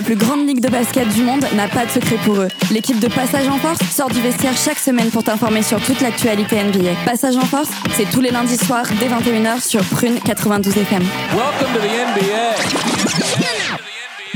[0.00, 2.48] La plus grande ligue de basket du monde n'a pas de secret pour eux.
[2.72, 6.56] L'équipe de Passage en Force sort du vestiaire chaque semaine pour t'informer sur toute l'actualité
[6.56, 6.92] NBA.
[7.04, 11.02] Passage en Force, c'est tous les lundis soirs dès 21h sur Prune 92 FM.
[11.02, 12.56] Welcome to the NBA.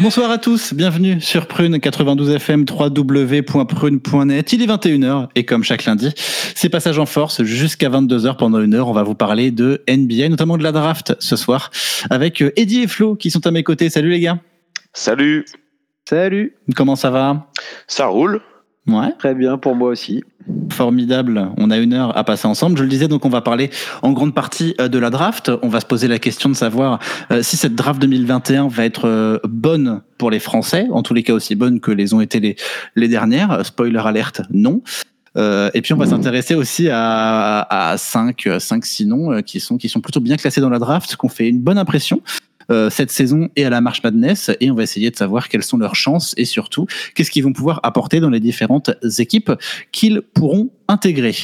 [0.01, 4.53] Bonsoir à tous, bienvenue sur Prune 92 FM www.prune.net.
[4.53, 6.11] Il est 21h et comme chaque lundi,
[6.55, 8.89] c'est passage en force jusqu'à 22h pendant une heure.
[8.89, 11.71] On va vous parler de NBA, notamment de la draft ce soir
[12.11, 13.89] avec euh, Eddie et Flo qui sont à mes côtés.
[13.89, 14.39] Salut les gars.
[14.97, 15.45] Salut.
[16.09, 16.55] Salut.
[16.77, 17.49] Comment ça va?
[17.89, 18.41] Ça roule.
[18.87, 19.11] Ouais.
[19.19, 20.23] Très bien pour moi aussi.
[20.71, 21.51] Formidable.
[21.57, 22.79] On a une heure à passer ensemble.
[22.79, 23.71] Je le disais, donc on va parler
[24.03, 25.51] en grande partie euh, de la draft.
[25.63, 27.01] On va se poser la question de savoir
[27.33, 31.25] euh, si cette draft 2021 va être euh, bonne pour les Français, en tous les
[31.25, 32.55] cas aussi bonne que les ont été les,
[32.95, 33.67] les dernières.
[33.67, 34.81] Spoiler alerte, non.
[35.37, 39.89] Euh, et puis on va s'intéresser aussi à, à 5, 5 sinon qui sont, qui
[39.89, 42.23] sont plutôt bien classés dans la draft, qui ont fait une bonne impression.
[42.71, 45.63] Euh, cette saison et à la Marche Madness et on va essayer de savoir quelles
[45.63, 49.53] sont leurs chances et surtout qu'est-ce qu'ils vont pouvoir apporter dans les différentes équipes
[49.93, 51.35] qu'ils pourront intégrer.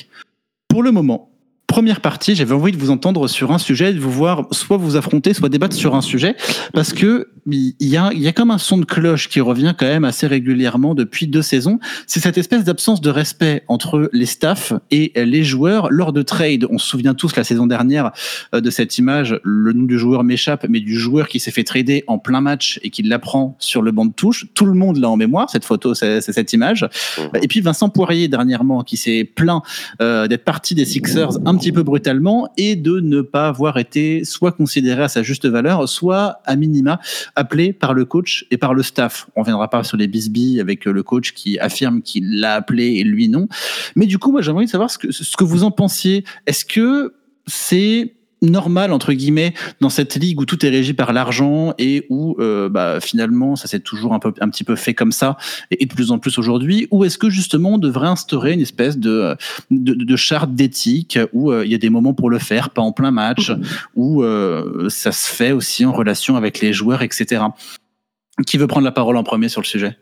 [0.68, 1.30] Pour le moment,
[1.66, 4.96] première partie, j'avais envie de vous entendre sur un sujet, de vous voir soit vous
[4.96, 6.34] affronter, soit débattre sur un sujet,
[6.72, 9.74] parce que il y a, il y a comme un son de cloche qui revient
[9.78, 11.78] quand même assez régulièrement depuis deux saisons.
[12.06, 16.66] C'est cette espèce d'absence de respect entre les staffs et les joueurs lors de trade.
[16.70, 18.12] On se souvient tous la saison dernière
[18.54, 19.38] euh, de cette image.
[19.42, 22.78] Le nom du joueur m'échappe, mais du joueur qui s'est fait trader en plein match
[22.82, 24.46] et qui l'apprend sur le banc de touche.
[24.54, 26.88] Tout le monde l'a en mémoire, cette photo, c'est c'est cette image.
[27.42, 29.62] Et puis Vincent Poirier dernièrement qui s'est plaint
[30.00, 34.24] euh, d'être parti des Sixers un petit peu brutalement et de ne pas avoir été
[34.24, 37.00] soit considéré à sa juste valeur, soit à minima
[37.36, 39.28] appelé par le coach et par le staff.
[39.36, 42.96] On reviendra pas sur les bisbilles avec euh, le coach qui affirme qu'il l'a appelé
[42.96, 43.48] et lui non.
[43.96, 46.24] Mais du coup, moi, j'aimerais savoir ce que, ce que vous en pensiez.
[46.46, 47.14] Est-ce que
[47.46, 52.36] c'est normal entre guillemets dans cette ligue où tout est régi par l'argent et où
[52.38, 55.36] euh, bah, finalement ça s'est toujours un peu un petit peu fait comme ça
[55.70, 58.60] et, et de plus en plus aujourd'hui ou est-ce que justement on devrait instaurer une
[58.60, 59.36] espèce de
[59.70, 62.82] de, de charte d'éthique où euh, il y a des moments pour le faire pas
[62.82, 63.52] en plein match
[63.94, 67.42] où euh, ça se fait aussi en relation avec les joueurs etc
[68.46, 69.98] qui veut prendre la parole en premier sur le sujet?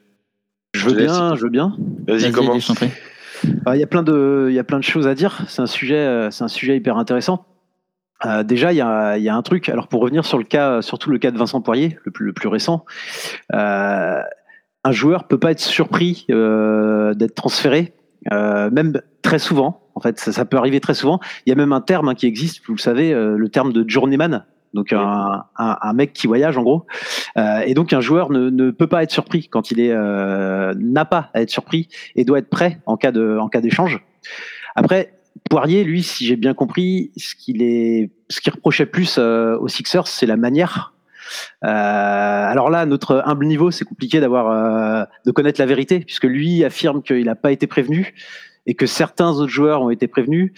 [0.74, 1.74] Je veux bien, je veux bien.
[2.06, 2.62] Vas-y, commence.
[2.62, 2.90] je t'en prie.
[3.66, 5.40] Ah, Il y a plein de, il y a plein de choses à dire.
[5.48, 7.44] C'est un sujet, c'est un sujet hyper intéressant.
[8.24, 8.78] Euh, déjà, il y,
[9.24, 9.68] y a un truc.
[9.68, 12.32] Alors, pour revenir sur le cas, surtout le cas de Vincent Poirier, le plus, le
[12.32, 12.84] plus récent,
[13.54, 14.20] euh,
[14.84, 17.94] un joueur peut pas être surpris euh, d'être transféré,
[18.32, 19.82] euh, même très souvent.
[19.94, 21.20] En fait, ça, ça peut arriver très souvent.
[21.44, 23.72] Il y a même un terme hein, qui existe, vous le savez, euh, le terme
[23.72, 24.44] de journeyman.
[24.74, 26.86] Donc un, un, un mec qui voyage en gros,
[27.36, 30.74] Euh, et donc un joueur ne, ne peut pas être surpris quand il est euh,
[30.76, 34.04] n'a pas à être surpris et doit être prêt en cas de en cas d'échange.
[34.74, 35.17] Après
[35.48, 38.10] Poirier, lui, si j'ai bien compris, ce qu'il est,
[38.46, 40.94] reprochait plus euh, aux Sixers, c'est la manière.
[41.64, 46.24] Euh, alors là, notre humble niveau, c'est compliqué d'avoir, euh, de connaître la vérité, puisque
[46.24, 48.14] lui affirme qu'il n'a pas été prévenu
[48.66, 50.52] et que certains autres joueurs ont été prévenus.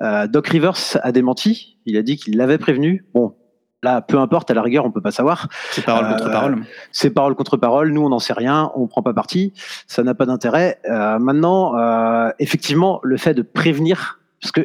[0.00, 1.78] Doc Rivers a démenti.
[1.84, 3.04] Il a dit qu'il l'avait prévenu.
[3.14, 3.34] Bon,
[3.82, 5.48] là, peu importe, à la rigueur, on peut pas savoir.
[5.70, 7.92] c'est parole Euh, contre parole C'est parole contre parole.
[7.92, 8.70] Nous, on n'en sait rien.
[8.74, 9.52] On prend pas parti.
[9.86, 10.80] Ça n'a pas d'intérêt.
[10.86, 14.62] Euh, maintenant, euh, effectivement, le fait de prévenir, parce que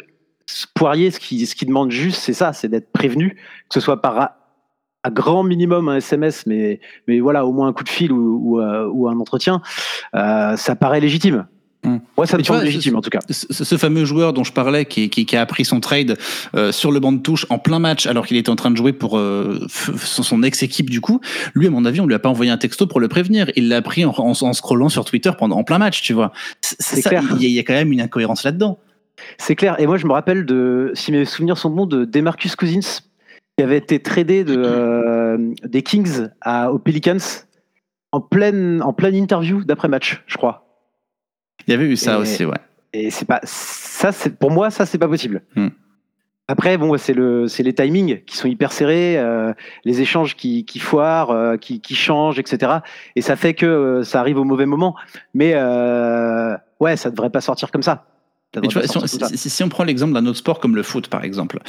[0.76, 3.36] Poirier, ce qui, ce qui demande juste, c'est ça, c'est d'être prévenu,
[3.70, 7.74] que ce soit par à, grand minimum un SMS, mais, mais voilà, au moins un
[7.74, 9.62] coup de fil ou, ou, euh, ou un entretien,
[10.16, 11.48] euh, ça paraît légitime.
[11.86, 11.98] Hmm.
[12.18, 13.20] Moi, ça me semble vois, légitime ce- en tout cas.
[13.30, 16.18] ce, ce fameux joueur dont je parlais, qui, qui, qui a appris son trade
[16.56, 18.78] euh, sur le banc de touche en plein match, alors qu'il était en train de
[18.78, 19.68] jouer pour euh,
[19.98, 21.20] son, ex-équipe du coup,
[21.54, 23.52] lui, à mon avis, on lui a pas envoyé un texto pour le prévenir.
[23.56, 26.32] Il l'a appris en, en, en scrollant sur Twitter pendant en plein match, tu vois.
[26.62, 27.24] C'est clair.
[27.36, 28.80] il y, a- il y a quand même une incohérence là-dedans.
[29.38, 29.76] C'est clair.
[29.80, 33.02] Et moi, je me rappelle de, si mes souvenirs sont bons, de Demarcus Cousins,
[33.58, 37.18] qui avait été tradé de, euh, des Kings à, aux Pelicans
[38.12, 40.63] en pleine, en pleine interview d'après-match, je crois.
[41.68, 42.58] Il y avait eu ça Et- aussi, ouais.
[42.96, 45.42] Et c'est pas, ça, c'est, pour moi, ça, c'est pas possible.
[45.56, 45.70] Hmm.
[46.48, 49.54] Après, bon, c'est le, c'est les timings qui sont hyper serrés, euh,
[49.86, 52.80] les échanges qui, qui foirent, euh, qui, qui changent, etc.
[53.16, 54.94] Et ça fait que euh, ça arrive au mauvais moment.
[55.34, 55.54] Mais
[56.80, 58.06] ouais, ça devrait pas sortir comme ça.
[58.62, 59.02] Mais tu vois, si on,
[59.38, 61.60] si- si prend l'exemple d'un autre sport comme le foot, par exemple,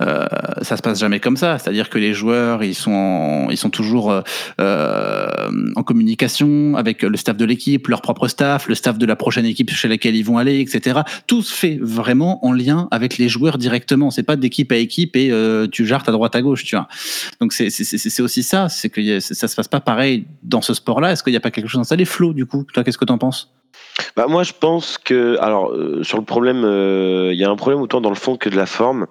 [0.00, 0.24] euh,
[0.62, 1.58] ça se passe jamais comme ça.
[1.58, 4.22] C'est-à-dire que les joueurs, ils sont, en- ils sont toujours euh,
[4.60, 5.28] euh,
[5.76, 9.44] en communication avec le staff de l'équipe, leur propre staff, le staff de la prochaine
[9.46, 11.00] équipe chez laquelle ils vont aller, etc.
[11.26, 14.10] Tout se fait vraiment en lien avec les joueurs directement.
[14.10, 16.88] C'est pas d'équipe à équipe et euh, tu jartes à droite à gauche, tu vois.
[17.40, 21.12] Donc c'est aussi ça, c'est que a- ça se passe pas pareil dans ce sport-là.
[21.12, 23.18] Est-ce qu'il n'y a pas quelque chose installé, Flo, du coup Toi, qu'est-ce que t'en
[23.18, 23.52] penses?
[24.16, 27.56] Bah moi je pense que alors euh, sur le problème euh, il y a un
[27.56, 29.06] problème autant dans le fond que de la forme.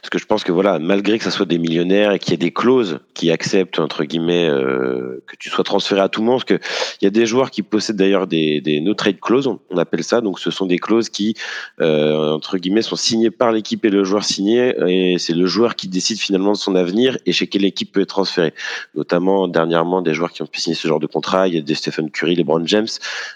[0.00, 2.34] Parce que je pense que voilà malgré que ça soit des millionnaires et qu'il y
[2.34, 6.36] ait des clauses qui acceptent entre guillemets euh, que tu sois transféré à tout monde
[6.36, 6.66] parce que
[7.00, 10.04] il y a des joueurs qui possèdent d'ailleurs des, des no trade clauses on appelle
[10.04, 10.20] ça.
[10.20, 11.34] Donc ce sont des clauses qui
[11.80, 15.88] entre guillemets sont signées par l'équipe et le joueur signé et c'est le joueur qui
[15.88, 18.52] décide finalement de son avenir et chez quelle équipe peut être transféré.
[18.94, 21.62] Notamment dernièrement des joueurs qui ont pu signer ce genre de contrat il y a
[21.62, 22.88] des Stephen Curry les Brown James.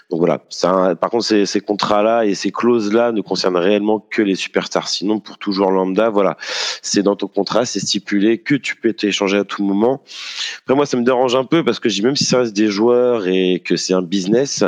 [0.09, 4.35] Donc voilà par contre, ces, ces contrats-là et ces clauses-là ne concernent réellement que les
[4.35, 4.87] superstars.
[4.87, 6.37] Sinon, pour toujours lambda, voilà,
[6.81, 10.01] c'est dans ton contrat, c'est stipulé que tu peux t'échanger à tout moment.
[10.61, 13.27] Après, moi, ça me dérange un peu parce que même si ça reste des joueurs
[13.27, 14.63] et que c'est un business,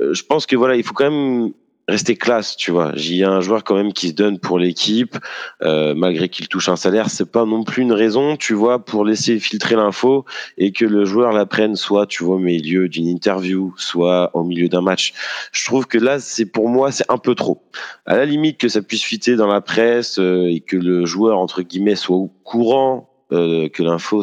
[0.00, 1.52] euh, je pense que voilà, il faut quand même
[1.90, 2.92] rester classe, tu vois.
[2.96, 5.16] Il y a un joueur quand même qui se donne pour l'équipe,
[5.62, 9.04] euh, malgré qu'il touche un salaire, c'est pas non plus une raison, tu vois, pour
[9.04, 10.24] laisser filtrer l'info
[10.56, 14.44] et que le joueur la prenne soit, tu vois, au milieu d'une interview, soit au
[14.44, 15.12] milieu d'un match.
[15.52, 17.62] Je trouve que là, c'est pour moi, c'est un peu trop.
[18.06, 21.38] À la limite que ça puisse fuiter dans la presse euh, et que le joueur
[21.38, 24.22] entre guillemets soit au courant euh, que l'info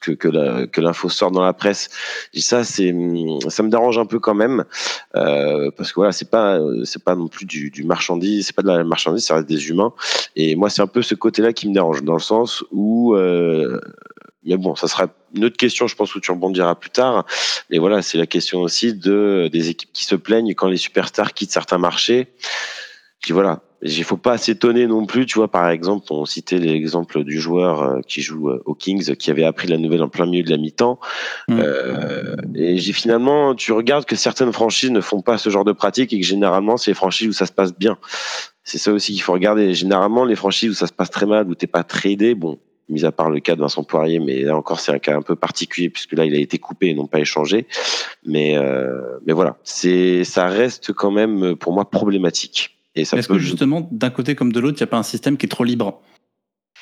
[0.00, 1.88] que que l'info sort dans la presse.
[2.34, 2.94] Et ça c'est
[3.48, 4.64] ça me dérange un peu quand même
[5.14, 8.62] euh, parce que voilà c'est pas c'est pas non plus du, du marchandise c'est pas
[8.62, 9.92] de la marchandise ça reste des humains
[10.36, 13.14] et moi c'est un peu ce côté là qui me dérange dans le sens où
[13.14, 13.80] euh,
[14.46, 17.26] mais bon, ça sera une autre question, je pense, où tu rebondiras plus tard.
[17.68, 21.34] Mais voilà, c'est la question aussi de des équipes qui se plaignent quand les superstars
[21.34, 22.28] quittent certains marchés.
[23.20, 27.24] Puis voilà, il faut pas s'étonner non plus, tu vois, par exemple, on citait l'exemple
[27.24, 30.26] du joueur euh, qui joue euh, aux Kings, qui avait appris la nouvelle en plein
[30.26, 30.98] milieu de la mi-temps.
[31.48, 31.58] Mm.
[31.60, 35.72] Euh, et j'ai finalement, tu regardes que certaines franchises ne font pas ce genre de
[35.72, 37.98] pratique et que généralement, c'est les franchises où ça se passe bien.
[38.64, 39.74] C'est ça aussi qu'il faut regarder.
[39.74, 42.58] Généralement, les franchises où ça se passe très mal, où t'es pas tradé, bon,
[42.88, 45.22] mis à part le cas de Vincent Poirier, mais là encore c'est un cas un
[45.22, 47.66] peu particulier puisque là il a été coupé et non pas échangé.
[48.24, 52.75] Mais euh, mais voilà, c'est ça reste quand même pour moi problématique.
[52.96, 54.98] Et ça Est-ce peut que justement, d'un côté comme de l'autre, il n'y a pas
[54.98, 56.00] un système qui est trop libre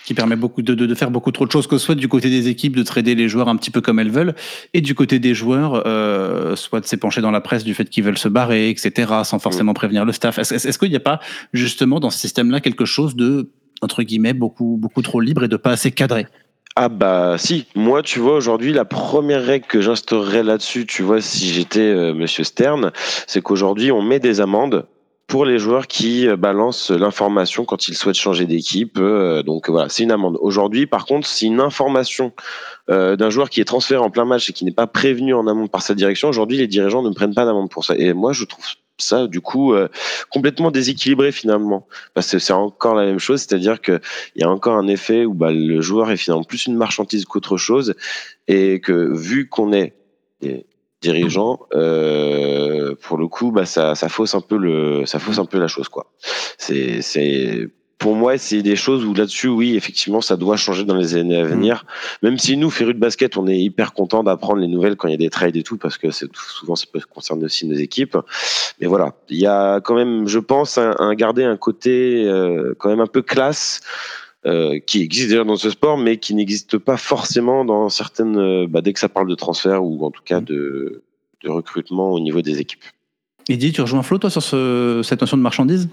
[0.04, 2.08] qui permet beaucoup de, de, de, faire beaucoup trop de choses, que ce soit du
[2.08, 4.34] côté des équipes de trader les joueurs un petit peu comme elles veulent,
[4.74, 8.04] et du côté des joueurs, euh, soit de s'épancher dans la presse du fait qu'ils
[8.04, 10.38] veulent se barrer, etc., sans forcément prévenir le staff.
[10.38, 11.20] Est-ce est qu'il n'y a pas
[11.52, 13.50] justement dans ce système-là quelque chose de
[13.80, 16.26] entre guillemets beaucoup beaucoup trop libre et de pas assez cadré?
[16.76, 21.20] Ah bah si, moi tu vois aujourd'hui la première règle que j'instaurerais là-dessus, tu vois
[21.20, 22.90] si j'étais euh, Monsieur Stern,
[23.26, 24.86] c'est qu'aujourd'hui on met des amendes
[25.26, 28.98] pour les joueurs qui euh, balancent l'information quand ils souhaitent changer d'équipe.
[28.98, 30.38] Euh, donc voilà, c'est une amende.
[30.40, 32.32] Aujourd'hui, par contre, si une information
[32.90, 35.46] euh, d'un joueur qui est transféré en plein match et qui n'est pas prévenu en
[35.46, 37.94] amont par sa direction, aujourd'hui, les dirigeants ne prennent pas d'amende pour ça.
[37.96, 38.64] Et moi, je trouve
[38.98, 39.88] ça du coup euh,
[40.30, 44.00] complètement déséquilibré finalement parce que c'est encore la même chose c'est-à-dire que
[44.36, 47.24] il y a encore un effet où bah, le joueur est finalement plus une marchandise
[47.24, 47.94] qu'autre chose
[48.46, 49.94] et que vu qu'on est
[51.04, 55.44] dirigeant, euh, pour le coup, bah, ça, ça fausse un peu le, ça fausse un
[55.44, 56.06] peu la chose, quoi.
[56.56, 57.68] C'est, c'est,
[57.98, 61.36] pour moi, c'est des choses où là-dessus, oui, effectivement, ça doit changer dans les années
[61.36, 61.84] à venir.
[62.22, 65.12] Même si nous, férus de basket, on est hyper content d'apprendre les nouvelles quand il
[65.12, 67.76] y a des trades et tout, parce que c'est souvent ça peut concerner aussi nos
[67.76, 68.16] équipes.
[68.80, 72.74] Mais voilà, il y a quand même, je pense, un, un garder un côté euh,
[72.78, 73.80] quand même un peu classe.
[74.46, 78.66] Euh, qui existe déjà dans ce sport, mais qui n'existe pas forcément dans certaines, euh,
[78.68, 81.02] bah, dès que ça parle de transfert ou en tout cas de,
[81.46, 82.84] recrutement au niveau des équipes.
[83.48, 85.88] Eddy, tu rejoins Flo, toi, sur ce, cette notion de marchandise?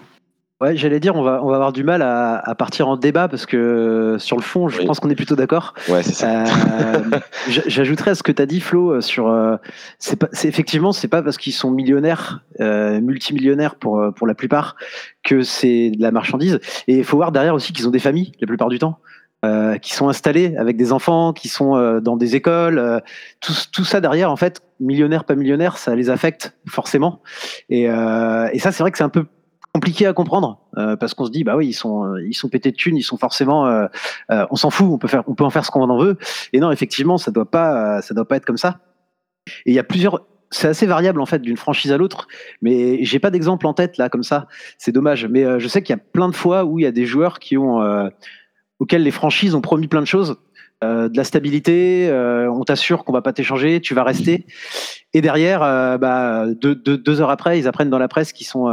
[0.62, 3.27] Ouais, j'allais dire, on va, on va avoir du mal à, à partir en débat
[3.27, 4.86] parce que euh, sur le fond, je Oui.
[4.86, 5.74] pense qu'on est plutôt d'accord.
[5.89, 6.44] Ouais, c'est ça.
[6.44, 9.27] Euh, J'ajouterais à ce que tu as dit, Flo, euh, sur.
[9.27, 9.56] euh,
[9.98, 14.75] c'est pas, effectivement, c'est pas parce qu'ils sont millionnaires, euh, multimillionnaires pour, pour la plupart,
[15.24, 16.60] que c'est de la marchandise.
[16.88, 19.00] Et il faut voir derrière aussi qu'ils ont des familles, la plupart du temps.
[19.44, 23.00] euh, qui sont installés avec des enfants, qui sont euh, dans des écoles, euh,
[23.39, 27.24] tout, tout ça derrière, en fait, millionnaire, pas millionnaire, ça les affecte forcément.
[27.72, 29.25] Et, et ça, c'est vrai que c'est un peu
[29.74, 32.50] compliqué à comprendre euh, parce qu'on se dit bah oui ils sont euh, ils sont
[32.50, 33.88] pétés de thunes ils sont forcément euh,
[34.30, 36.18] euh, on s'en fout on peut faire on peut en faire ce qu'on en veut.
[36.54, 38.80] Et non effectivement ça doit pas euh, ça doit pas être comme ça.
[39.66, 42.28] Et il y a plusieurs c'est assez variable en fait d'une franchise à l'autre
[42.62, 44.48] mais j'ai pas d'exemple en tête là comme ça.
[44.78, 45.25] C'est dommage.
[45.25, 47.06] Mais euh, je sais qu'il y a plein de fois où il y a des
[47.06, 47.80] joueurs qui ont
[48.80, 50.38] auxquels les franchises ont promis plein de choses
[50.83, 54.45] euh, de la stabilité, euh, on t'assure qu'on va pas t'échanger, tu vas rester.
[55.13, 58.67] Et derrière, euh, bah, deux, heures après, ils apprennent dans la presse qu'ils sont,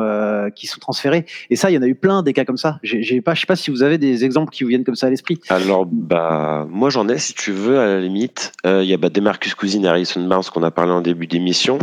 [0.54, 1.26] qu'ils sont transférés.
[1.50, 2.78] Et ça, il y en a eu plein des cas comme ça.
[2.82, 5.08] J'ai pas, je sais pas si vous avez des exemples qui vous viennent comme ça
[5.08, 5.38] à l'esprit.
[5.48, 8.52] Alors, bah, moi j'en ai, si tu veux, à la limite.
[8.64, 11.78] Il y a bah, Demarcus Cousine et Harrison Barnes qu'on a parlé en début d'émission.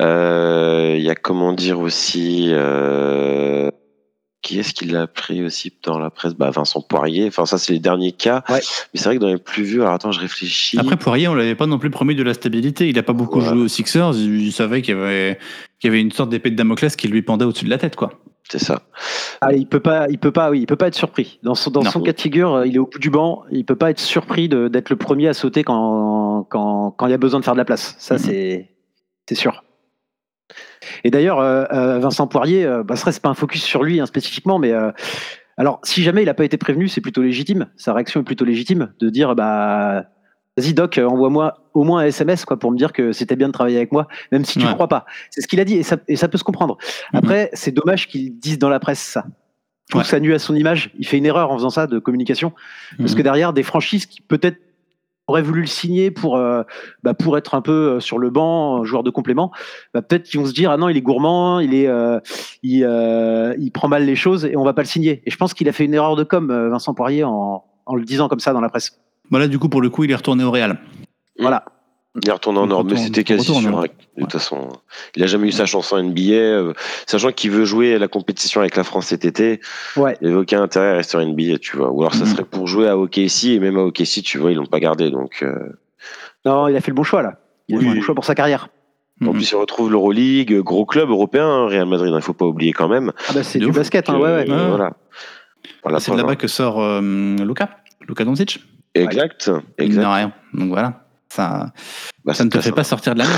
[0.00, 2.52] Il y a comment dire aussi.
[4.42, 6.34] Qui est-ce qui l'a pris aussi dans la presse?
[6.34, 7.28] Bah, Vincent Poirier.
[7.28, 8.42] Enfin, ça, c'est les derniers cas.
[8.48, 8.60] Ouais.
[8.92, 10.78] Mais c'est vrai que dans les plus vieux, alors attends, je réfléchis.
[10.78, 12.88] Après, Poirier, on l'avait pas non plus promis de la stabilité.
[12.88, 13.46] Il a pas beaucoup Ouais.
[13.46, 14.12] joué aux Sixers.
[14.16, 15.38] Il, savait qu'il y avait,
[15.80, 17.94] qu'il y avait une sorte d'épée de Damoclès qui lui pendait au-dessus de la tête,
[17.96, 18.12] quoi.
[18.50, 18.82] c'est ça.
[19.40, 21.38] Ah, il peut pas, il peut pas, oui, il peut pas être surpris.
[21.42, 21.90] Dans son, dans Non.
[21.90, 23.44] son cas de figure, il est au bout du banc.
[23.52, 27.10] Il peut pas être surpris de- d'être le premier à sauter quand, quand, quand il
[27.10, 27.94] y a besoin de faire de la place.
[27.98, 28.20] Ça, Mhm.
[28.20, 28.70] c'est,
[29.28, 29.62] c'est sûr.
[31.04, 34.00] Et d'ailleurs, euh, euh, Vincent Poirier, euh, bah, ce serait pas un focus sur lui
[34.00, 34.90] hein, spécifiquement, mais euh,
[35.56, 37.66] alors si jamais il a pas été prévenu, c'est plutôt légitime.
[37.76, 40.04] Sa réaction est plutôt légitime de dire, bah,
[40.56, 43.52] vas-y Doc, envoie-moi au moins un SMS quoi pour me dire que c'était bien de
[43.52, 44.70] travailler avec moi, même si tu Ouais.
[44.70, 45.06] ne crois pas.
[45.30, 46.76] C'est ce qu'il a dit et ça, et ça peut se comprendre.
[47.12, 49.24] Après, c'est dommage qu'ils disent dans la presse ça.
[49.88, 50.04] Je trouve Ouais.
[50.04, 50.90] que ça nuit à son image.
[50.98, 52.52] Il fait une erreur en faisant ça de communication.
[52.98, 53.18] Parce Mhm.
[53.18, 54.58] que derrière, des franchises qui peut-être
[55.28, 56.62] auraient voulu le signer pour, euh,
[57.02, 59.52] bah, pour être un peu euh, sur le banc, un joueur de complément,
[59.94, 62.20] bah, peut-être qu'ils vont se dire Ah non, il est gourmand, il, est, euh,
[62.62, 65.22] il, euh, il prend mal les choses et on va pas le signer.
[65.26, 67.94] Et je pense qu'il a fait une erreur de com, euh, Vincent Poirier, en, en
[67.94, 68.98] le disant comme ça dans la presse.
[69.30, 70.78] Voilà, du coup, pour le coup, il est retourné au Real.
[71.38, 71.64] Voilà.
[72.20, 73.78] Il est retourné en Il Europe, mais c'était quasi sûr.
[73.78, 73.84] Hein.
[74.18, 74.68] De toute façon,
[75.16, 76.32] il a jamais eu sa chance en NBA.
[76.34, 76.74] euh,
[77.06, 79.60] sachant qu'il veut jouer à la compétition avec la France cet été,
[79.96, 80.16] Ouais.
[80.20, 81.90] il n'avait aucun intérêt à rester en NBA, tu vois.
[81.90, 82.30] Ou alors ça Mhm.
[82.30, 85.10] serait pour jouer à OKC, et même à OKC, tu vois, ils l'ont pas gardé.
[85.10, 85.54] Donc, euh,
[86.44, 87.38] Non, il a fait le bon choix là.
[87.68, 87.84] Il a Oui.
[87.84, 88.68] fait le bon choix pour sa carrière.
[89.22, 89.32] En Mhm.
[89.34, 92.72] plus, il retrouve l'Euroleague, gros club européen, hein, Real Madrid, il ne faut pas oublier
[92.74, 93.12] quand même.
[93.28, 93.76] Ah bah, c'est du ouf.
[93.76, 94.50] basket, hein, Que, ouais, ouais.
[94.50, 94.68] euh.
[94.68, 94.92] Voilà.
[95.82, 97.00] Voilà, C'est de là-bas que sort euh,
[97.36, 97.70] Luca,
[98.06, 98.60] Luca Doncic.
[98.94, 99.50] Exact.
[99.78, 100.02] Il exact.
[100.02, 100.32] n'a rien.
[100.52, 101.01] Donc voilà.
[101.34, 101.72] Ça,
[102.24, 103.36] Bah, ça ne te fait pas sortir de la mer.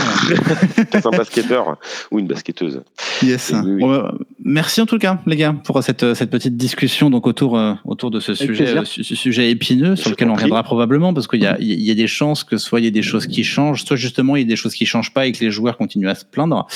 [0.93, 1.79] C'est un basketteur
[2.11, 2.83] ou une basketteuse.
[3.23, 3.53] Yes.
[3.55, 3.81] Oui, oui.
[3.81, 4.15] Bon, bah,
[4.45, 8.11] merci en tout cas, les gars, pour cette, cette petite discussion donc autour, euh, autour
[8.11, 11.57] de ce sujet, euh, sujet épineux sur lequel on reviendra probablement parce qu'il y a,
[11.59, 14.37] y a des chances que soit il y ait des choses qui changent, soit justement
[14.37, 16.27] il y a des choses qui changent pas et que les joueurs continuent à se
[16.27, 16.67] plaindre.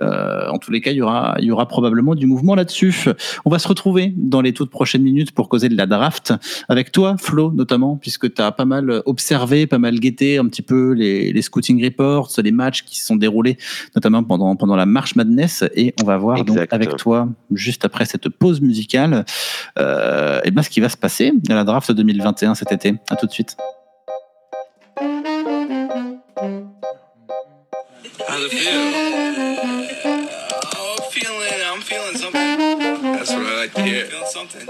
[0.00, 3.04] Euh, en tous les cas, il y aura, il y aura probablement du mouvement là-dessus.
[3.44, 6.34] On va se retrouver dans les toutes prochaines minutes pour causer de la draft
[6.68, 10.62] avec toi, Flo, notamment, puisque tu as pas mal observé, pas mal guetté un petit
[10.62, 13.58] peu les, les scouting reports, les matchs qui se sont déroulés,
[13.94, 15.64] notamment pendant, pendant la Marche Madness.
[15.74, 19.24] Et on va voir donc avec toi, juste après cette pause musicale,
[19.78, 22.94] euh, et ben, ce qui va se passer à la draft 2021 cet été.
[23.10, 23.56] À tout de suite.
[28.28, 28.70] How's it feel?
[30.74, 33.02] Oh, I'm feeling, I'm feeling something.
[33.02, 34.06] That's what I like to hear.
[34.06, 34.68] Feeling something.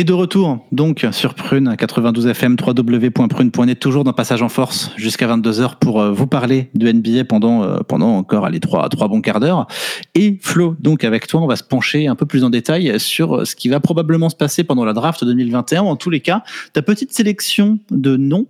[0.00, 5.26] Et de retour, donc, sur Prune, 92 FM, www.prune.net, toujours dans Passage en Force, jusqu'à
[5.26, 9.20] 22h pour euh, vous parler de NBA pendant, euh, pendant encore, allez, trois, trois bons
[9.20, 9.66] quarts d'heure.
[10.14, 13.46] Et Flo, donc, avec toi, on va se pencher un peu plus en détail sur
[13.46, 15.82] ce qui va probablement se passer pendant la draft 2021.
[15.82, 18.46] En tous les cas, ta petite sélection de noms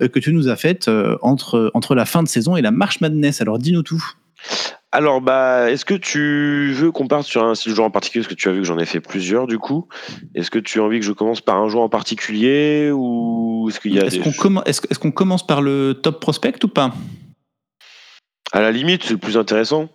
[0.00, 2.70] euh, que tu nous as faite euh, entre, entre la fin de saison et la
[2.70, 3.42] Marche Madness.
[3.42, 4.02] Alors, dis-nous tout.
[4.94, 8.22] Alors, bah, est-ce que tu veux qu'on parte sur un style de joueur en particulier?
[8.22, 9.88] Parce que tu as vu que j'en ai fait plusieurs, du coup.
[10.36, 13.80] Est-ce que tu as envie que je commence par un joueur en particulier Ou est-ce
[13.80, 16.94] qu'il y a Est-ce qu'on commence par le top prospect ou pas?
[18.52, 19.88] À la limite, c'est le plus intéressant.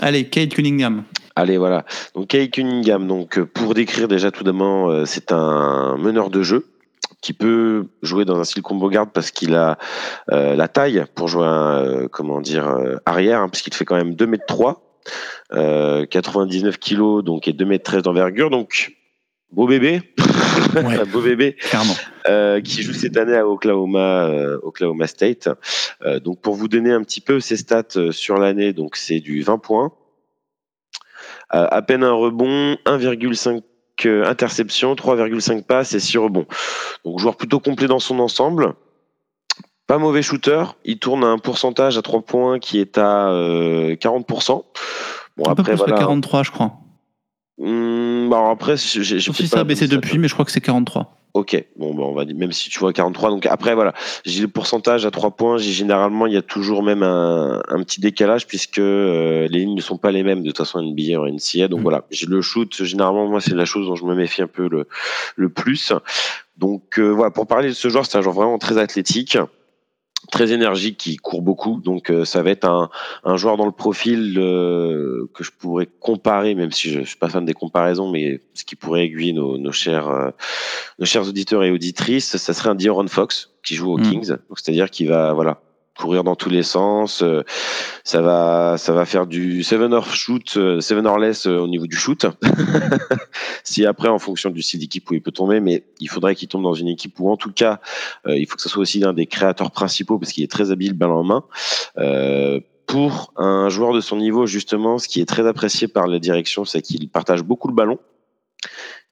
[0.00, 1.04] Allez, Kate Cunningham.
[1.36, 1.84] Allez, voilà.
[2.14, 6.42] Donc, Kay Cunningham, donc, euh, pour décrire déjà tout d'abord, euh, c'est un meneur de
[6.42, 6.64] jeu
[7.20, 9.78] qui peut jouer dans un style combo garde parce qu'il a
[10.30, 13.96] euh, la taille pour jouer un, euh, comment dire, euh, arrière, hein, puisqu'il fait quand
[13.96, 15.00] même 2 mètres 3,
[15.54, 18.50] euh, 99 kilos, donc, et 2 mètres 13 d'envergure.
[18.50, 18.96] Donc,
[19.50, 20.02] beau bébé.
[20.76, 21.04] Ouais.
[21.12, 21.54] beau bébé.
[21.54, 21.96] Clairement.
[22.62, 24.30] Qui joue cette année à Oklahoma,
[24.62, 25.48] Oklahoma State.
[26.22, 29.56] Donc pour vous donner un petit peu ses stats sur l'année, donc c'est du 20
[29.56, 29.92] points,
[31.48, 33.62] à peine un rebond, 1,5
[34.06, 36.46] euh, interception, 3,5 passes et 6 rebonds.
[37.04, 38.74] Donc joueur plutôt complet dans son ensemble.
[39.86, 43.96] Pas mauvais shooter, il tourne à un pourcentage à 3 points qui est à euh,
[43.96, 44.64] 40%.
[45.36, 45.98] Bon Un peu après plus que voilà.
[45.98, 46.72] 43, je crois.
[47.60, 50.52] Hum, alors après j'ai j'ai Sauf si ça a baissé depuis, mais je crois que
[50.52, 51.17] c'est 43.
[51.34, 53.92] Ok, bon, bah, on va dire, même si tu vois 43, donc après, voilà,
[54.24, 57.82] j'ai le pourcentage à 3 points, j'ai généralement, il y a toujours même un, un
[57.82, 60.42] petit décalage puisque euh, les lignes ne sont pas les mêmes.
[60.42, 61.82] De toute façon NBA ou NCA, donc Mm.
[61.82, 64.68] voilà, j'ai le shoot, généralement, moi, c'est la chose dont je me méfie un peu
[64.68, 64.86] le,
[65.36, 65.92] le plus.
[66.56, 69.38] Donc euh, voilà, pour parler de ce joueur, c'est un joueur vraiment très athlétique,
[70.30, 72.90] très énergique, qui court beaucoup, donc euh, ça va être un,
[73.24, 77.16] un joueur dans le profil euh, que je pourrais comparer, même si je, je suis
[77.16, 80.30] pas fan des comparaisons, mais ce qui pourrait aiguiller nos, nos chers euh,
[80.98, 84.02] nos chers auditeurs et auditrices, ça serait un Dioron Fox qui joue aux Mm.
[84.10, 84.28] Kings.
[84.28, 85.60] Donc, C'est-à-dire qu'il va voilà
[85.98, 87.22] courir dans tous les sens.
[87.22, 87.42] euh,
[88.04, 91.68] ça va ça va faire du seven or shoot, euh, seven or less euh, au
[91.68, 92.24] niveau du shoot.
[93.64, 96.48] si après en fonction du style d'équipe où il peut tomber, mais il faudrait qu'il
[96.48, 97.80] tombe dans une équipe où en tout cas
[98.26, 100.70] euh, il faut que ce soit aussi l'un des créateurs principaux parce qu'il est très
[100.70, 101.44] habile balle en main.
[101.98, 106.18] Euh, pour un joueur de son niveau, justement, ce qui est très apprécié par la
[106.18, 107.98] direction, c'est qu'il partage beaucoup le ballon,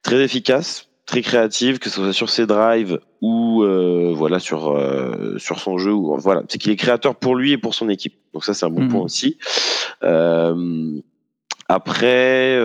[0.01, 5.37] très efficace, très créatif, que ce soit sur ses drives ou euh, voilà sur euh,
[5.39, 5.91] sur son jeu.
[5.93, 8.15] Ou, voilà, c'est qu'il est créateur pour lui et pour son équipe.
[8.33, 8.89] Donc ça, c'est un bon Mhm.
[8.89, 9.37] point aussi.
[10.03, 10.99] Euh,
[11.69, 12.59] après,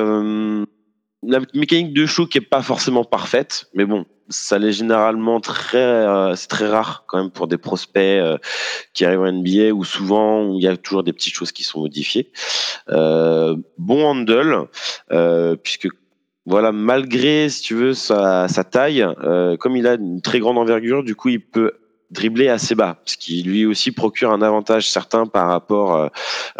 [1.25, 6.35] la mécanique de show qui est pas forcément parfaite, mais bon, ça l'est généralement très,
[6.37, 8.23] c'est très rare quand même pour des prospects
[8.93, 11.65] qui arrivent en NBA où souvent où il y a toujours des petites choses qui
[11.65, 12.31] sont modifiées.
[12.89, 14.69] Bon handle,
[15.63, 15.89] puisque
[16.47, 20.59] voilà, malgré si tu veux sa, sa taille, euh, comme il a une très grande
[20.59, 21.73] envergure, du coup il peut
[22.11, 26.09] dribbler assez bas, ce qui lui aussi procure un avantage certain par rapport euh,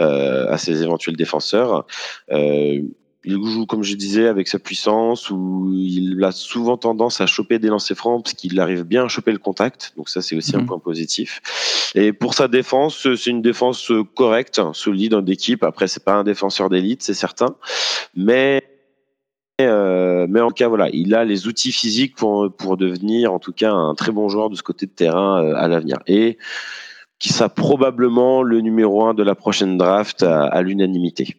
[0.01, 1.87] euh, à ses éventuels défenseurs.
[2.31, 2.81] Euh,
[3.25, 7.61] il joue, comme je disais, avec sa puissance, où il a souvent tendance à choper
[7.61, 9.93] des lancers francs, parce qu'il arrive bien à choper le contact.
[9.97, 10.67] Donc ça, c'est aussi un Mhm.
[10.67, 11.41] point positif.
[11.95, 15.63] Et pour sa défense, c'est une défense correcte, solide d'équipe.
[15.63, 17.55] Après, c'est pas un défenseur d'élite, c'est certain.
[18.17, 18.72] Mais
[19.61, 23.39] euh, mais en tout cas, voilà, il a les outils physiques pour, pour devenir, en
[23.39, 25.99] tout cas, un très bon joueur de ce côté de terrain euh, à l'avenir.
[26.07, 26.39] Et
[27.19, 31.37] qui sera probablement le numéro un de la prochaine draft à, à l'unanimité.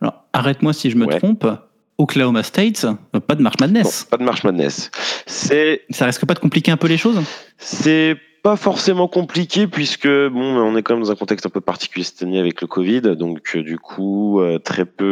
[0.00, 1.18] Alors, arrête-moi si je me Ouais.
[1.18, 1.46] trompe.
[1.98, 4.04] Oklahoma State, euh, pas de March Non, Madness.
[4.10, 4.90] pas de March Madness.
[5.26, 7.20] C'est Ça risque pas de compliquer un peu les choses
[7.58, 11.60] C'est pas forcément compliqué puisque bon, on est quand même dans un contexte un peu
[11.60, 15.04] particulier cette année avec le Covid, donc du coup très peu,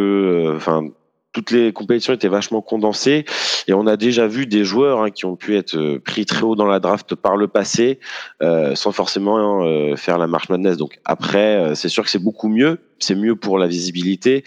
[0.48, 0.88] euh, enfin
[1.32, 3.24] toutes les compétitions étaient vachement condensées
[3.66, 6.42] et on a déjà vu des joueurs hein, qui ont pu être euh, pris très
[6.42, 7.98] haut dans la draft par le passé
[8.42, 10.76] euh, sans forcément euh, faire la marche madness.
[10.76, 14.44] Donc après, euh, c'est sûr que c'est beaucoup mieux, c'est mieux pour la visibilité,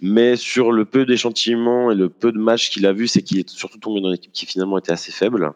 [0.00, 3.38] mais sur le peu d'échantillons et le peu de matchs qu'il a vu, c'est qu'il
[3.38, 5.52] est surtout tombé dans une équipe qui finalement était assez faible.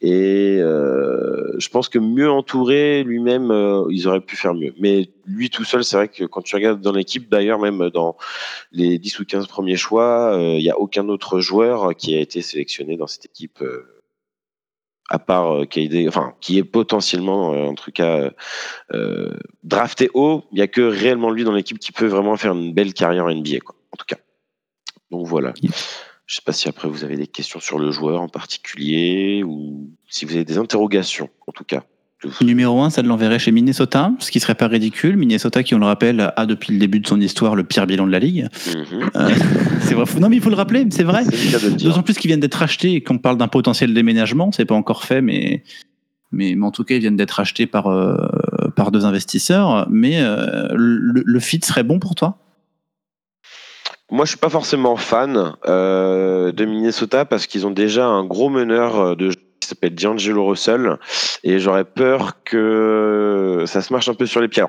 [0.00, 3.52] Et je pense que mieux entouré lui-même,
[3.90, 4.72] ils auraient pu faire mieux.
[4.78, 8.16] Mais lui tout seul, c'est vrai que quand tu regardes dans l'équipe, d'ailleurs même dans
[8.70, 12.20] les 10 ou 15 premiers choix, euh, il n'y a aucun autre joueur qui a
[12.20, 13.62] été sélectionné dans cette équipe.
[13.62, 13.98] euh,
[15.08, 18.30] à part euh, KD, enfin qui est potentiellement euh, en tout cas
[18.92, 22.52] euh, drafté haut, il n'y a que réellement lui dans l'équipe qui peut vraiment faire
[22.52, 24.18] une belle carrière en NBA, quoi, en tout cas.
[25.10, 25.54] Donc voilà.
[26.26, 29.90] Je sais pas si après vous avez des questions sur le joueur en particulier ou
[30.08, 31.84] si vous avez des interrogations, en tout cas.
[32.40, 35.16] Numéro 1, ça l'enverrait chez Minnesota, ce qui serait pas ridicule.
[35.16, 38.08] Minnesota, qui on le rappelle, a depuis le début de son histoire le pire bilan
[38.08, 38.48] de la ligue.
[38.66, 39.10] Mhm.
[39.14, 39.30] Euh,
[39.82, 40.04] c'est vrai.
[40.20, 41.22] Non, mais il faut le rappeler, c'est vrai.
[41.80, 44.50] D'autant plus qu'ils viennent d'être achetés et qu'on parle d'un potentiel déménagement.
[44.50, 45.62] C'est pas encore fait, mais,
[46.32, 48.16] mais, mais en tout cas, ils viennent d'être achetés par, euh,
[48.74, 49.86] par deux investisseurs.
[49.88, 52.38] Mais euh, le, le fit serait bon pour toi?
[54.10, 58.48] Moi, je suis pas forcément fan euh, de Minnesota parce qu'ils ont déjà un gros
[58.48, 59.36] meneur de jeu
[59.68, 60.96] qui s'appelle D'Angelo Russell
[61.44, 64.64] et j'aurais peur que ça se marche un peu sur les pieds.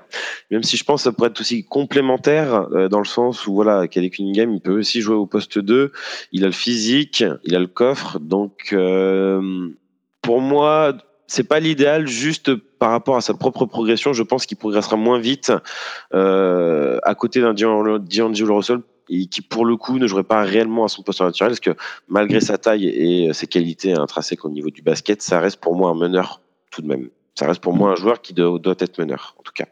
[0.52, 3.54] Même si je pense que ça pourrait être aussi complémentaire euh, dans le sens où
[3.54, 5.92] voilà, Kelly Cunningham, il peut aussi jouer au poste 2,
[6.34, 9.70] il a le physique, il a le coffre, donc euh,
[10.22, 10.94] pour moi,
[11.28, 14.14] c'est pas l'idéal juste par rapport à sa propre progression.
[14.14, 15.54] Je pense qu'il progressera moins vite
[16.14, 20.86] euh, à côté d'un D'Angelo Russell et qui pour le coup ne jouerait pas réellement
[20.86, 21.76] à son poste naturel parce que
[22.08, 25.90] malgré sa taille et ses qualités intrinsèques au niveau du basket, ça reste pour moi
[25.90, 26.42] un meneur
[26.72, 27.10] tout de même.
[27.36, 29.66] Ça reste pour moi un joueur qui doit, doit être meneur en tout cas.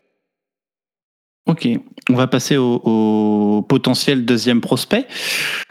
[1.46, 1.68] Ok,
[2.10, 5.08] on va passer au, au potentiel deuxième prospect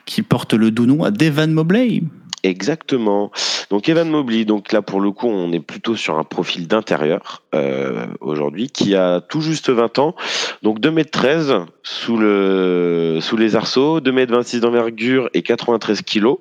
[0.06, 2.02] qui porte le doux nom à Devan Mobley.
[2.42, 3.30] Exactement.
[3.70, 7.42] Donc Evan Mobley, donc là pour le coup on est plutôt sur un profil d'intérieur
[7.54, 10.14] euh, aujourd'hui qui a tout juste 20 ans,
[10.62, 16.34] donc 2m13 sous, le, sous les arceaux, 2m26 d'envergure et 93 kg.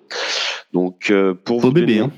[0.74, 2.12] Donc euh, pour Beau vous bébé, donner- hein.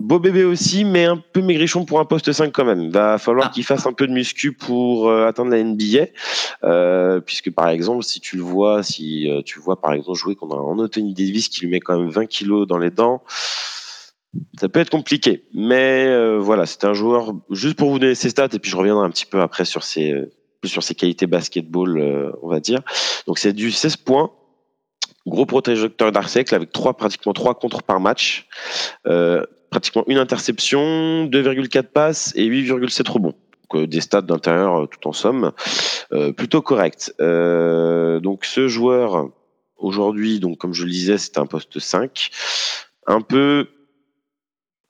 [0.00, 2.90] Beau bébé aussi, mais un peu maigrichon pour un poste 5 quand même.
[2.90, 3.50] Va falloir Ah.
[3.52, 6.06] qu'il fasse un peu de muscu pour euh, atteindre la NBA.
[6.64, 10.34] Euh, puisque par exemple, si tu le vois, si euh, tu vois par exemple jouer
[10.36, 13.22] qu'on a un Anthony Davis qui lui met quand même 20 kilos dans les dents,
[14.58, 15.44] ça peut être compliqué.
[15.54, 18.76] Mais euh, voilà, c'est un joueur, juste pour vous donner ses stats, et puis je
[18.76, 20.14] reviendrai un petit peu après sur ses,
[20.60, 22.80] plus sur ses qualités basketball, euh, on va dire.
[23.26, 24.30] Donc c'est du 16 points.
[25.26, 28.46] Gros protecteur d'arcecle avec trois, pratiquement 3 contre par match.
[29.06, 33.34] Euh, pratiquement une interception, 2,4 passes et 8,7 rebonds.
[33.72, 35.52] Donc, euh, des stats d'intérieur euh, tout en somme,
[36.12, 37.14] euh, plutôt correct.
[37.18, 39.28] Donc ce joueur
[39.76, 42.30] aujourd'hui, donc comme je le disais, c'est un poste 5,
[43.06, 43.68] un peu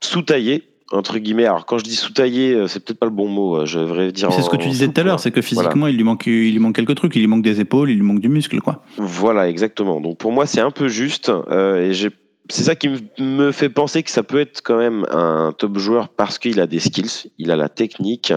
[0.02, 1.44] sous-taillé entre guillemets.
[1.46, 3.64] Alors quand je dis sous-taillé, c'est peut-être pas le bon mot.
[3.66, 4.32] Je devrais dire.
[4.32, 6.50] C'est ce que tu disais tout à l'heure, c'est que physiquement, il, lui manque, il
[6.52, 7.14] lui manque quelques trucs.
[7.14, 8.82] Il lui manque des épaules, il lui manque du muscle, quoi.
[8.96, 10.00] Voilà, exactement.
[10.00, 11.28] Donc pour moi, c'est un peu juste.
[11.28, 12.10] euh, et j'ai-
[12.50, 16.08] c'est ça qui me- fait penser que ça peut être quand même un top joueur
[16.08, 18.32] parce qu'il a des skills, il a la technique.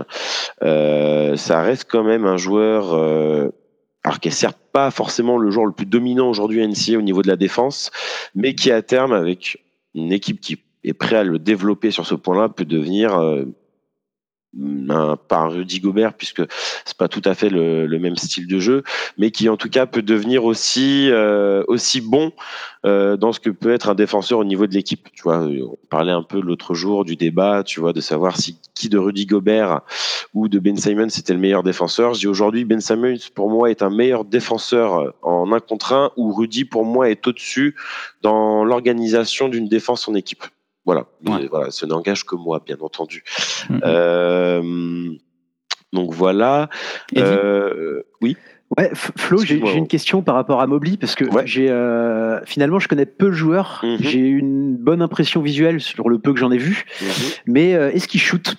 [0.64, 2.94] Euh, ça reste quand même un joueur.
[2.94, 3.50] euh,
[4.06, 7.22] alors qui certes pas forcément le joueur le plus dominant aujourd'hui à NCA au niveau
[7.22, 7.90] de la défense,
[8.36, 9.64] mais qui à terme avec
[9.96, 13.46] une équipe qui est prête à le développer sur ce point-là peut devenir euh,
[14.90, 16.44] un Rudy Gobert puisque
[16.86, 18.84] c'est pas tout à fait le, le même style de jeu,
[19.18, 22.32] mais qui en tout cas peut devenir aussi euh, aussi bon
[22.86, 25.08] euh, dans ce que peut être un défenseur au niveau de l'équipe.
[25.14, 28.58] Tu vois, on parlait un peu l'autre jour du débat, tu vois, de savoir si
[28.76, 29.82] qui de Rudy Gobert
[30.34, 32.14] ou de Ben Simon c'était le meilleur défenseur.
[32.14, 36.12] Je dis aujourd'hui Ben Simon pour moi est un meilleur défenseur en un contre un,
[36.18, 37.76] ou Rudy pour moi est au-dessus
[38.22, 40.44] dans l'organisation d'une défense en équipe.
[40.86, 41.40] Voilà, Ouais.
[41.42, 43.24] Mais voilà, ce n'engage que moi, bien entendu.
[43.70, 43.82] Mhm.
[43.86, 45.10] Euh,
[45.94, 46.70] donc voilà.
[47.18, 48.36] Euh, oui.
[48.78, 51.44] Ouais, Flo, j'ai une question par rapport à Mobley parce que Ouais.
[51.46, 53.82] j'ai euh, finalement je connais peu le joueur.
[53.84, 53.98] Mhm.
[54.00, 56.86] J'ai une bonne impression visuelle sur le peu que j'en ai vu,
[57.46, 58.56] mais euh, est-ce qu'il shoot?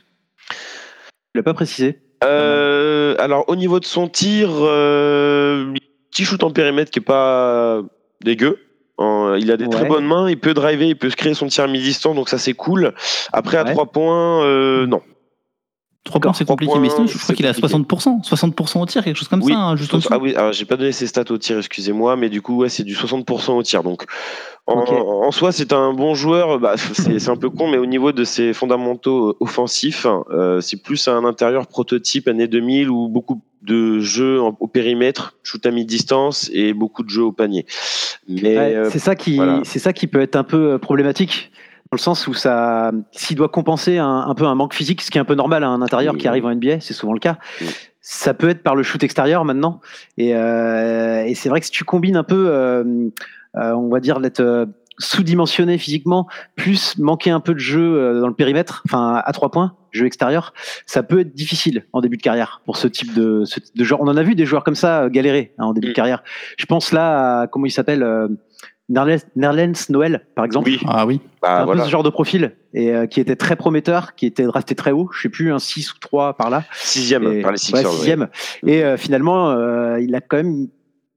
[1.34, 1.98] Il l'a pas précisé.
[2.22, 5.74] Euh, alors au niveau de son tir, euh,
[6.12, 7.82] petit shoot en périmètre qui est pas
[8.22, 8.58] dégueu.
[8.96, 11.48] En- il a des très bonnes mains, il peut driver, il peut se créer son
[11.48, 12.92] tir à mi-distance, donc ça c'est cool.
[13.32, 13.72] Après à Ouais.
[13.72, 15.00] trois points, euh, non.
[16.04, 17.76] 3 points, c'est compliqué, points, mais sinon, je crois qu'il est à compliqué.
[17.76, 18.28] 60%.
[18.28, 19.94] 60% au tir, quelque chose comme Oui, ça, hein, juste.
[20.10, 22.68] Ah oui, alors j'ai pas donné ses stats au tir, excusez-moi, mais du coup ouais,
[22.68, 23.82] c'est du 60% au tir.
[23.82, 24.04] Donc
[24.66, 26.58] en, soi c'est un bon joueur.
[26.58, 30.82] Bah, c'est un peu con, mais au niveau de ses fondamentaux euh, offensifs, euh, c'est
[30.82, 36.50] plus un intérieur prototype année 2000 où beaucoup de jeux au périmètre, shoot à mi-distance
[36.52, 37.64] et beaucoup de jeux au panier.
[38.28, 39.62] Mais Ouais, euh, c'est ça qui, voilà.
[39.64, 41.50] c'est ça qui peut être un peu problématique
[41.94, 45.18] le sens où ça, s'il doit compenser un, un peu un manque physique, ce qui
[45.18, 46.20] est un peu normal à un intérieur Oui.
[46.20, 47.38] qui arrive en NBA, c'est souvent le cas.
[47.60, 47.68] Oui.
[48.00, 49.80] Ça peut être par le shoot extérieur maintenant,
[50.18, 52.84] et, euh, et c'est vrai que si tu combines un peu, euh,
[53.56, 58.34] euh, on va dire d'être sous-dimensionné physiquement, plus manquer un peu de jeu dans le
[58.34, 60.52] périmètre, enfin à trois points, jeu extérieur,
[60.86, 64.00] ça peut être difficile en début de carrière pour ce type de, ce de joueur.
[64.02, 65.90] On en a vu des joueurs comme ça galérer hein, en début Mm.
[65.90, 66.22] de carrière.
[66.58, 68.06] Je pense là à comment il s'appelle.
[68.88, 71.20] Nerlens Noël, par exemple, oui, Ah oui.
[71.40, 71.80] bah, un voilà.
[71.82, 74.92] peu ce genre de profil, et euh, qui était très prometteur, qui était drafté très
[74.92, 76.64] haut, je sais plus, un 6 ou 3 par là.
[76.74, 77.84] Sixième Et- par les Sixers.
[77.90, 77.96] ouais.
[77.96, 78.28] sixième.
[78.66, 80.68] Et euh, finalement, euh, il a quand même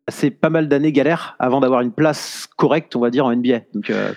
[0.06, 3.60] passé pas mal d'années galère avant d'avoir une place correcte, on va dire, en NBA.
[3.73, 4.13] Donc, euh,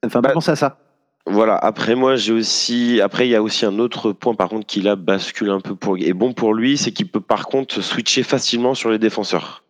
[0.00, 0.78] ça me fait un peu Bah, penser à ça.
[1.26, 1.56] Voilà.
[1.56, 3.00] Après moi, j'ai aussi.
[3.02, 5.74] Après, il y a aussi un autre point par contre qui là bascule un peu
[5.74, 9.64] pour et bon pour lui, c'est qu'il peut par contre switcher facilement sur les défenseurs.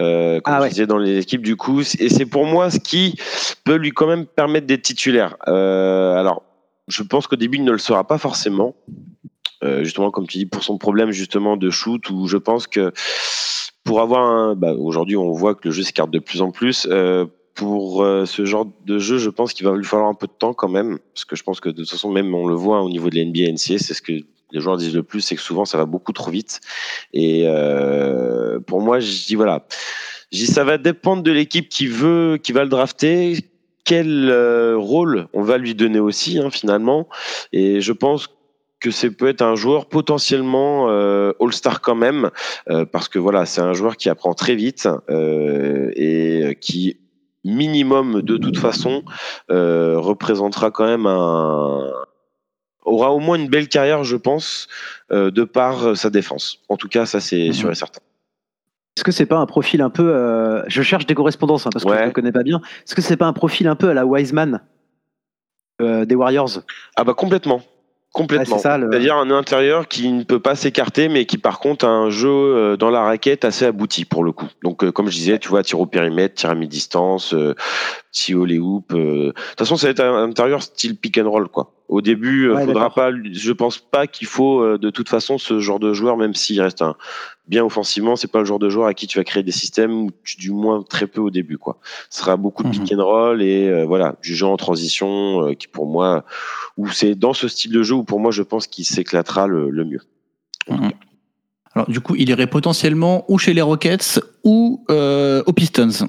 [0.00, 0.68] Euh, comme Ah je ouais.
[0.70, 3.16] disais dans les équipes du coup, et c'est pour moi ce qui
[3.64, 5.36] peut lui quand même permettre d'être titulaire.
[5.48, 6.42] Euh, alors,
[6.88, 8.74] je pense qu'au début il ne le sera pas forcément,
[9.62, 12.92] Euh, justement comme tu dis pour son problème justement de shoot où je pense que
[13.84, 16.86] pour avoir un, bah, aujourd'hui on voit que le jeu s'écarte de plus en plus.
[16.90, 20.26] Euh, pour euh, ce genre de jeu, je pense qu'il va lui falloir un peu
[20.28, 22.54] de temps quand même, parce que je pense que de toute façon, même on le
[22.54, 24.12] voit au niveau de la NBA, NCA, c'est ce que
[24.52, 26.60] les joueurs disent le plus, c'est que souvent ça va beaucoup trop vite.
[27.12, 29.66] Et euh, pour moi, je dis voilà,
[30.32, 33.38] je dis ça va dépendre de l'équipe qui veut, qui va le drafter,
[33.84, 37.08] quel euh, rôle on va lui donner aussi hein, finalement.
[37.52, 38.28] Et je pense
[38.80, 42.30] que c'est peut être un joueur potentiellement euh, All-Star quand même,
[42.70, 46.96] euh, parce que voilà, c'est un joueur qui apprend très vite euh, et qui
[47.44, 49.02] minimum de toute façon
[49.48, 51.90] représentera quand même un
[52.92, 54.68] aura au moins une belle carrière, je pense,
[55.12, 56.58] euh, de par sa défense.
[56.68, 57.52] En tout cas, ça c'est Mhm.
[57.52, 58.00] sûr et certain.
[58.96, 60.12] Est-ce que c'est pas un profil un peu.
[60.14, 62.60] euh, je cherche des correspondances hein, parce que je ne connais pas bien.
[62.86, 64.60] Est-ce que c'est pas un profil un peu à la Wiseman
[65.80, 66.50] euh, des Warriors?
[66.96, 67.62] Ah bah complètement.
[68.12, 68.56] Complètement.
[68.56, 71.60] Ouais, c'est ça, le- C'est-à-dire un intérieur qui ne peut pas s'écarter, mais qui par
[71.60, 74.48] contre a un jeu euh, dans la raquette assez abouti pour le coup.
[74.64, 77.54] Donc euh, comme je disais, tu vois, tir au périmètre, tir à mi-distance, euh,
[78.10, 78.92] tir au les hoops.
[78.94, 79.26] euh.
[79.28, 81.72] De toute façon, ça va être un intérieur style pick and roll quoi.
[81.90, 83.10] Au début, euh, Ouais, faudra pas.
[83.32, 86.60] Je pense pas qu'il faut euh, de toute façon ce genre de joueur, même s'il
[86.62, 86.94] reste un
[87.48, 89.92] bien offensivement, c'est pas le genre de joueur à qui tu vas créer des systèmes
[89.92, 91.78] ou tu- du moins très peu au début quoi.
[92.08, 92.74] Ce sera beaucoup de Mhm.
[92.74, 96.24] pick and roll et euh, voilà du jeu en transition euh, qui pour moi
[96.76, 99.68] où c'est dans ce style de jeu où pour moi je pense qu'il s'éclatera le,
[99.70, 100.00] le mieux.
[101.74, 106.08] Alors, du coup, il irait potentiellement ou chez les Rockets ou euh, aux Pistons.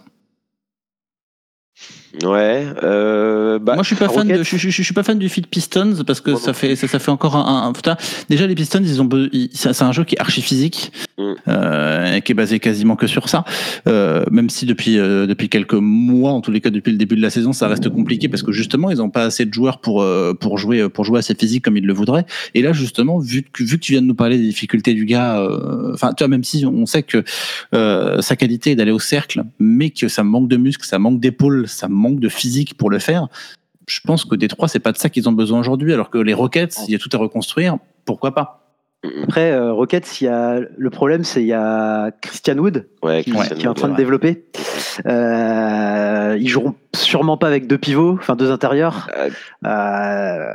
[2.24, 2.66] Ouais.
[2.84, 5.30] Euh, bah, Moi, je suis pas fan de, je, je- je suis pas fan du
[5.30, 7.96] fit Pistons parce que ça fait, ça, ça fait encore un, un- putain.
[8.30, 9.08] Déjà, les Pistons, ils ont,
[9.54, 11.34] c'est un jeu qui est archi physique, Mm.
[11.48, 13.46] euh, et qui est basé quasiment que sur ça.
[13.88, 17.16] Euh, même si depuis, euh, depuis quelques mois, en tous les cas depuis le début
[17.16, 19.80] de la saison, ça reste compliqué parce que justement, ils ont pas assez de joueurs
[19.80, 22.26] pour, euh, pour jouer, pour jouer assez physique comme ils le voudraient.
[22.56, 25.06] Et là, justement, vu que, vu que tu viens de nous parler des difficultés du
[25.06, 27.24] gars, euh, enfin, tu vois, même si on sait que
[27.76, 31.20] euh, sa qualité est d'aller au cercle, mais que ça manque de muscles, ça manque
[31.20, 33.28] d'épaules, ça manque de physique pour le faire.
[33.88, 36.34] Je pense que Détroit, c'est pas de ça qu'ils ont besoin aujourd'hui, alors que les
[36.34, 38.58] Rockets, il y a tout à reconstruire, pourquoi pas?
[39.24, 43.24] Après, euh, Rockets, il y a, le problème, c'est il y a Christian Wood ouais,
[43.24, 43.98] qui, Christian qui est en Wood, train de ouais.
[43.98, 44.46] développer.
[45.08, 49.10] Euh, ils joueront sûrement pas avec deux pivots, enfin deux intérieurs.
[49.18, 49.30] Euh,
[49.66, 50.54] Euh,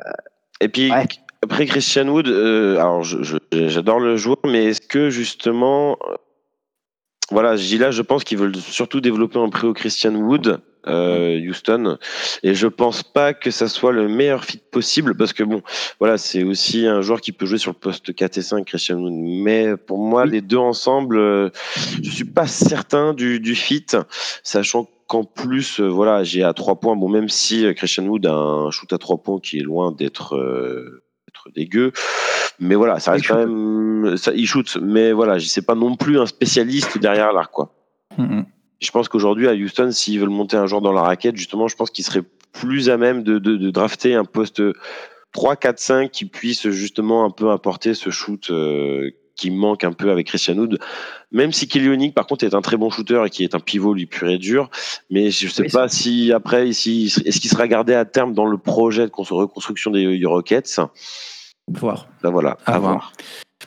[0.61, 1.07] Et puis Ouais.
[1.43, 3.03] après Christian Wood, euh, alors
[3.53, 5.99] j'adore le joueur, mais est-ce que justement,
[7.33, 10.61] voilà, je dis là, je pense qu'ils veulent surtout développer un pré au Christian Wood.
[10.89, 11.99] Euh, Houston.
[12.43, 15.63] Et je pense pas que ça soit le meilleur fit possible parce que bon
[15.99, 18.99] voilà c'est aussi un joueur qui peut jouer sur le poste 4 et 5 Christian
[18.99, 19.13] Wood.
[19.13, 20.31] Mais pour moi Oui.
[20.31, 21.51] les deux ensemble euh,
[22.03, 23.87] je suis pas certain du, du fit
[24.43, 26.97] sachant qu'en plus euh, voilà j'ai à trois points.
[26.97, 30.35] Bon même si Christian Wood a un shoot à trois points qui est loin d'être
[31.55, 31.93] dégueu
[32.59, 34.79] mais voilà ça reste quand même ça il shoot.
[34.83, 37.73] Mais voilà je sais pas non plus un spécialiste derrière l'arc quoi.
[38.19, 38.47] Mhm.
[38.81, 41.77] Je pense qu'aujourd'hui à Houston, s'ils veulent monter un joueur dans la raquette, justement, je
[41.77, 44.63] pense qu'ils seraient plus à même de, de, de drafter un poste
[45.33, 49.93] 3, 4, 5 qui puisse justement un peu apporter ce shoot euh, qui manque un
[49.93, 50.79] peu avec Christian Wood.
[51.31, 53.93] Même si Kelly par contre, est un très bon shooter et qui est un pivot,
[53.93, 54.71] lui, pur et dur.
[55.11, 58.47] Mais je sais Oui, pas si après, ici, est-ce qu'il sera gardé à terme dans
[58.47, 60.81] le projet de cons- reconstruction des, des Rockets?
[61.69, 62.09] Voir.
[62.23, 62.93] Là, voilà, À à voir.
[62.93, 63.13] voir.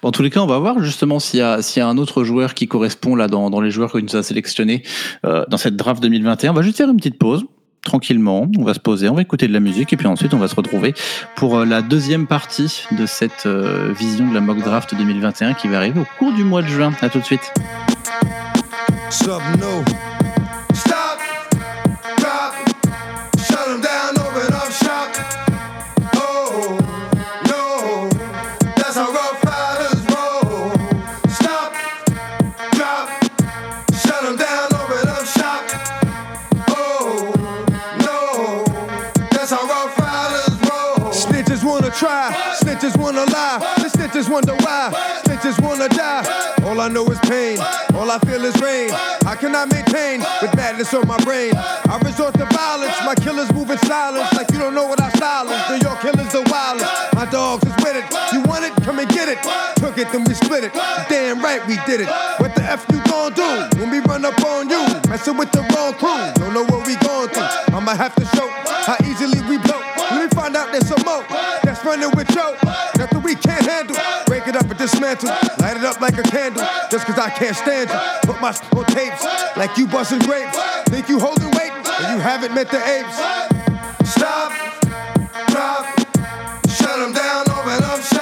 [0.01, 2.67] En tous les cas, on va voir justement s'il y a, un autre joueur qui
[2.67, 4.83] correspond là dans, les joueurs qu'il nous a sélectionnés
[5.25, 6.51] euh, dans cette draft 2021.
[6.51, 7.45] On va juste faire une petite pause.
[7.81, 10.37] Tranquillement, on va se poser, on va écouter de la musique et puis ensuite on
[10.37, 10.93] va se retrouver
[11.37, 15.69] pour euh, la deuxième partie de cette euh, vision de la mock draft 2021 qui
[15.69, 16.91] va arriver au cours du mois de juin.
[17.01, 17.53] À tout de suite.
[42.89, 44.91] Snitches wanna lie, the snitches wonder why,
[45.25, 46.25] snitches wanna die.
[46.63, 47.59] All I know is pain,
[47.93, 48.91] all I feel is rain.
[49.25, 51.53] I cannot maintain with madness on my brain?
[51.55, 55.09] I resort to violence, my killers move in silence like you don't know what I
[55.19, 55.69] silence.
[55.69, 56.81] New York killers are wild.
[57.13, 58.05] My dogs is with it.
[58.33, 58.73] You want it?
[58.83, 59.39] Come and get it.
[59.75, 60.73] Took it, then we split it.
[61.09, 62.09] Damn right we did it.
[62.39, 63.49] What the F you gon' do
[63.79, 64.81] when we run up on you?
[65.09, 66.17] Messing with the wrong crew.
[66.39, 67.75] Don't know what we going through.
[67.75, 68.47] I'ma have to show
[68.87, 69.79] how easily we blow.
[70.11, 71.23] Let me find out there's some more
[71.89, 72.55] running with Joe.
[72.97, 73.97] Nothing we can't handle.
[74.27, 75.29] Break it up and dismantle.
[75.59, 76.63] Light it up like a candle.
[76.91, 77.99] Just cause I can't stand you.
[78.31, 79.23] Put my on tapes
[79.57, 80.57] like you busting grapes.
[80.85, 83.17] Think you holding weight and you haven't met the apes.
[84.07, 84.51] Stop,
[85.49, 85.85] drop,
[86.69, 88.18] shut 'em down, open up.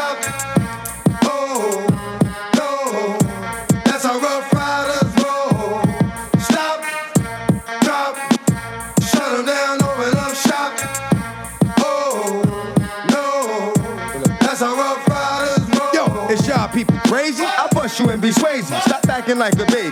[17.99, 18.67] you and be ways.
[18.67, 19.89] Stop acting like a baby.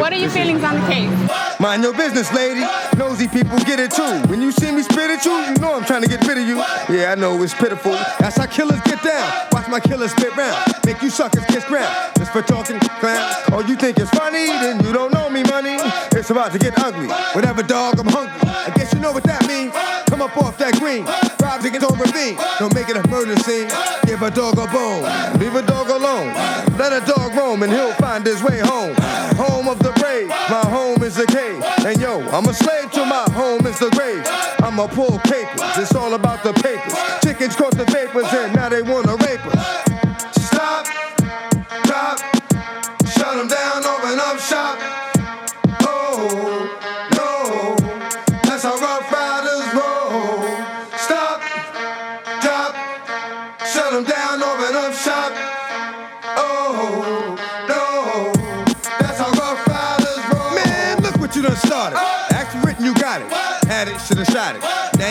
[0.00, 1.60] What are your feelings on the case?
[1.60, 2.64] Mind your business, lady.
[2.96, 4.28] Nosy people get it too.
[4.30, 6.48] When you see me spit at you, you know I'm trying to get rid of
[6.48, 6.56] you.
[6.88, 7.92] Yeah, I know it's pitiful.
[8.18, 9.48] That's how killers get down.
[9.52, 10.56] Watch my killers spit round.
[10.86, 11.94] Make you suckers kiss ground.
[12.16, 13.20] Just for talking clown.
[13.52, 14.46] Oh, you think it's funny?
[14.46, 15.76] Then you don't know me, money.
[16.12, 17.08] It's about to get ugly.
[17.34, 18.32] Whatever, dog, I'm hungry.
[18.48, 19.72] I guess you know what that means.
[20.08, 21.04] Come up off that green.
[21.40, 22.36] Rob tickets on ravine.
[22.58, 23.68] Don't make it a murder scene.
[24.04, 25.04] Give a dog a bone.
[25.38, 26.32] Leave a dog alone.
[26.78, 28.94] Let a dog roam and he'll find his way home.
[29.36, 30.28] Home of the brave.
[30.28, 31.62] My home is a cave.
[31.84, 34.22] And yo, I'm a slave to my home is the grave.
[34.60, 35.78] I'm a pull papers.
[35.78, 36.94] It's all about the papers.
[37.24, 39.91] Chickens caught the vapors and now they wanna rape us.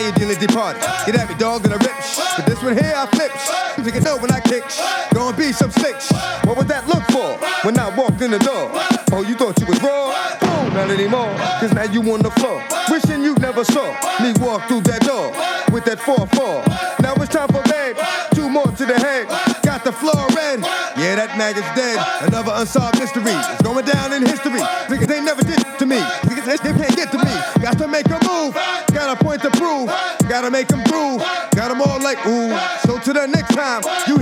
[0.02, 0.82] Now you're dealing departed.
[1.06, 1.94] Get at me, dog, and I rip.
[2.36, 3.30] But this one here, I flip.
[3.78, 4.66] You it know when I kick.
[5.14, 6.12] Gonna be some slicks.
[6.42, 8.74] What would that look for when I walked in the door?
[9.14, 10.10] Oh, you thought you was raw?
[10.42, 11.30] Oh, not anymore.
[11.62, 12.66] Cause now you on the floor.
[12.90, 15.30] Wishing you never saw me walk through that door
[15.70, 16.98] with that 4-4.
[17.06, 17.94] Now it's time for bed.
[18.34, 19.30] Two more to the head.
[19.62, 20.62] Got the floor red.
[20.98, 22.02] Yeah, that maggot's dead.
[22.26, 23.38] Another unsolved mystery.
[30.52, 31.20] Make them groove.
[31.56, 32.52] Got them all like ooh.
[32.86, 34.18] So to the next time you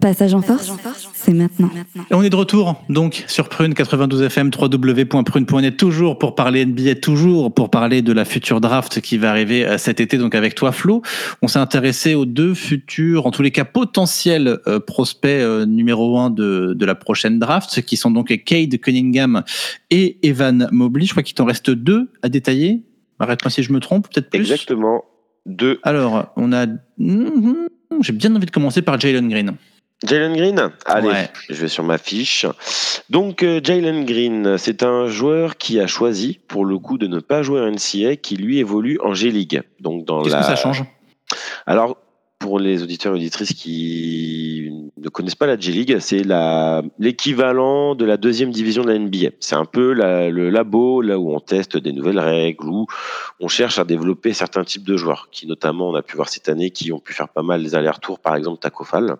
[0.00, 0.70] Passage en force,
[1.14, 1.70] c'est maintenant.
[2.10, 6.96] Et on est de retour donc sur Prune 92 FM, www.prune.net, toujours pour parler NBA,
[6.96, 10.54] toujours pour parler de la future draft qui va arriver euh, cet été, donc avec
[10.54, 11.00] toi Flo.
[11.40, 16.18] On s'est intéressé aux deux futurs, en tous les cas potentiels euh, prospects euh, numéro
[16.18, 19.42] un de, de la prochaine draft, qui sont donc Cade Cunningham
[19.90, 21.06] et Evan Mobley.
[21.06, 22.82] Je crois qu'il t'en reste deux à détailler.
[23.18, 24.40] Arrête-moi si je me trompe, peut-être plus.
[24.40, 25.04] Exactement.
[25.46, 25.80] Deux.
[25.82, 26.66] Alors, on a.
[26.98, 27.68] Mhm,
[28.00, 29.56] J'ai bien envie de commencer par Jalen Green.
[30.06, 31.30] Jalen Green Allez, Ouais.
[31.50, 32.46] je vais sur ma fiche.
[33.10, 37.18] Donc, euh, Jalen Green, c'est un joueur qui a choisi, pour le coup, de ne
[37.20, 39.62] pas jouer en NCA, qui lui évolue en G-League.
[39.80, 40.40] Donc, dans Qu'est-ce la...
[40.40, 40.84] que ça change?
[41.66, 41.98] Alors,
[42.40, 46.22] pour les auditeurs et auditrices qui ne connaissent pas la G-League, c'est
[46.98, 49.28] l'équivalent de la deuxième division de la NBA.
[49.40, 52.86] C'est un peu le labo là où on teste des nouvelles règles, où
[53.40, 56.48] on cherche à développer certains types de joueurs, qui notamment, on a pu voir cette
[56.48, 59.16] année, qui ont pu faire pas mal les allers-retours, par exemple Taco Fall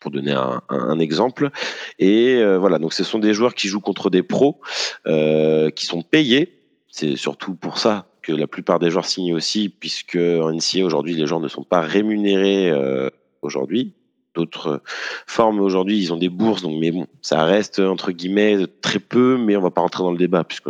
[0.00, 0.34] pour donner
[0.68, 1.50] un exemple.
[1.98, 4.60] Et euh, voilà, donc ce sont des joueurs qui jouent contre des pros,
[5.06, 6.60] euh, qui sont payés.
[6.88, 11.14] C'est surtout pour ça que la plupart des joueurs signent aussi, puisque en NCA aujourd'hui,
[11.14, 13.08] les joueurs ne sont pas rémunérés euh,
[13.40, 13.92] aujourd'hui.
[14.34, 14.82] D'autres
[15.26, 19.38] formes aujourd'hui, ils ont des bourses, donc mais bon, ça reste entre guillemets très peu,
[19.38, 20.68] mais on va pas rentrer dans le débat puisque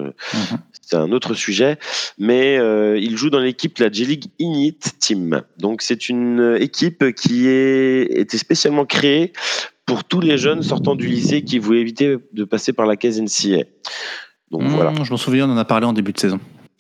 [0.83, 1.79] c'est un autre sujet.
[2.17, 5.43] Mais euh, il joue dans l'équipe la J-League Init Team.
[5.59, 9.33] Donc c'est une équipe qui est, était spécialement créée
[9.85, 13.21] pour tous les jeunes sortant du lycée qui voulaient éviter de passer par la case
[13.21, 13.65] NCA.
[14.53, 14.93] Donc Mmh, voilà.
[15.03, 16.39] Je m'en souviens, on en a parlé en début de saison.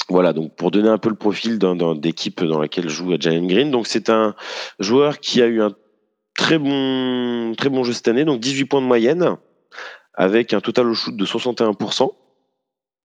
[0.09, 1.59] Voilà, donc pour donner un peu le profil
[1.97, 3.71] d'équipe dans laquelle joue Jalen Green.
[3.71, 4.35] Donc c'est un
[4.79, 5.73] joueur qui a eu un
[6.37, 9.37] très bon, très bon jeu cette année, donc 18 points de moyenne,
[10.14, 12.11] avec un total au shoot de 61%.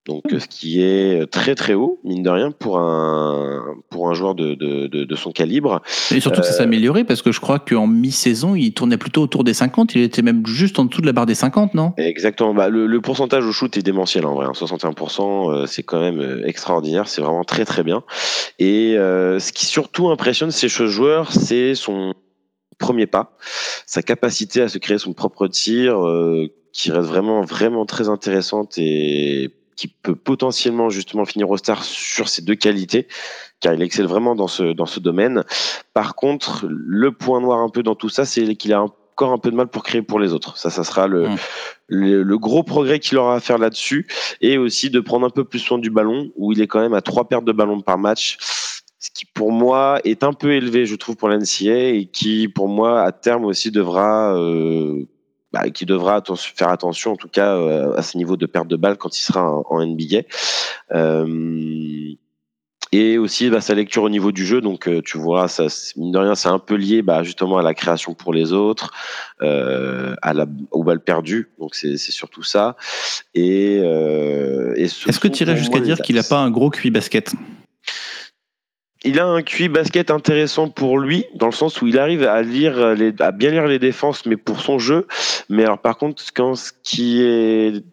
[0.07, 4.33] Donc ce qui est très très haut, mine de rien, pour un, pour un joueur
[4.33, 5.81] de, de, de, de son calibre.
[6.11, 9.21] Et surtout que ça s'est amélioré parce que je crois qu'en mi-saison, il tournait plutôt
[9.21, 9.93] autour des 50.
[9.93, 11.93] Il était même juste en dessous de la barre des 50, non?
[11.97, 12.55] Exactement.
[12.55, 14.47] Bah, le, le pourcentage au shoot est démentiel en vrai.
[14.47, 14.53] hein.
[14.55, 17.07] 61%, euh, c'est quand même euh, extraordinaire.
[17.07, 18.03] C'est vraiment très très bien.
[18.57, 22.15] Et euh, ce qui surtout impressionne ces ce joueur, c'est son
[22.79, 23.37] premier pas,
[23.85, 28.79] sa capacité à se créer son propre tir, euh, qui reste vraiment vraiment très intéressante
[28.79, 33.07] et qui peut potentiellement justement finir au star sur ces deux qualités,
[33.61, 35.43] car il excelle vraiment dans ce dans ce domaine.
[35.95, 39.39] Par contre, le point noir un peu dans tout ça, c'est qu'il a encore un
[39.39, 40.55] peu de mal pour créer pour les autres.
[40.55, 41.35] Ça, ça sera le, Mm.
[41.87, 44.05] le, le gros progrès qu'il aura à faire là-dessus,
[44.39, 46.93] et aussi de prendre un peu plus soin du ballon, où il est quand même
[46.93, 48.37] à trois pertes de ballon par match,
[48.99, 52.67] ce qui pour moi est un peu élevé, je trouve, pour l'NCA, et qui pour
[52.67, 55.07] moi à terme aussi devra euh,
[55.53, 56.23] bah, qui devra
[56.55, 59.21] faire attention en tout cas euh, à ce niveau de perte de balle quand il
[59.21, 60.21] sera en, en NBA.
[60.93, 62.15] Euh,
[62.91, 64.61] et aussi bah, sa lecture au niveau du jeu.
[64.61, 67.63] Donc, euh, tu vois, ça, mine de rien, c'est un peu lié bah, justement à
[67.63, 68.91] la création pour les autres,
[69.41, 71.51] euh, à la, aux balles perdues.
[71.59, 72.75] Donc, c'est surtout ça.
[73.33, 76.29] Et, euh, et ce Est-ce que tu irais jusqu'à dire qu'il a axes.
[76.29, 77.33] pas un gros QI basket?
[79.03, 82.41] Il a un QI basket intéressant pour lui, dans le sens où il arrive à
[82.43, 85.07] lire les, à bien lire les défenses, mais pour son jeu.
[85.49, 87.83] Mais alors, par contre, quand ce qui est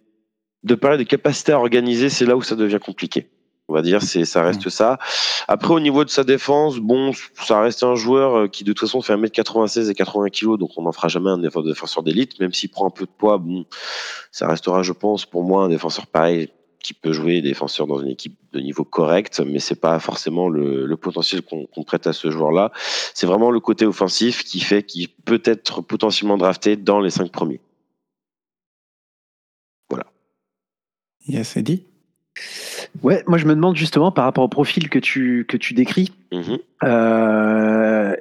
[0.64, 3.30] de parler de capacité à organiser, c'est là où ça devient compliqué.
[3.68, 4.98] On va dire, c'est, ça reste ça.
[5.46, 8.80] Après, au niveau de sa défense, bon, ça reste un joueur euh, qui, de toute
[8.80, 12.52] façon, fait 1m96 et 80 kg, donc on n'en fera jamais un défenseur d'élite, même
[12.54, 13.66] s'il prend un peu de poids, bon,
[14.32, 16.50] ça restera, je pense, pour moi, un défenseur pareil,
[16.88, 20.86] qui peut jouer défenseur dans une équipe de niveau correct, mais c'est pas forcément le,
[20.86, 22.72] le potentiel qu'on, prête à ce joueur-là.
[23.12, 27.30] C'est vraiment le côté offensif qui fait qu'il peut être potentiellement drafté dans les cinq
[27.30, 27.60] premiers.
[31.26, 31.84] Yes, Eddie
[33.02, 36.10] Ouais, moi je me demande justement par rapport au profil que tu, que tu décris,
[36.32, 36.58] Mhm.
[36.84, 38.16] euh,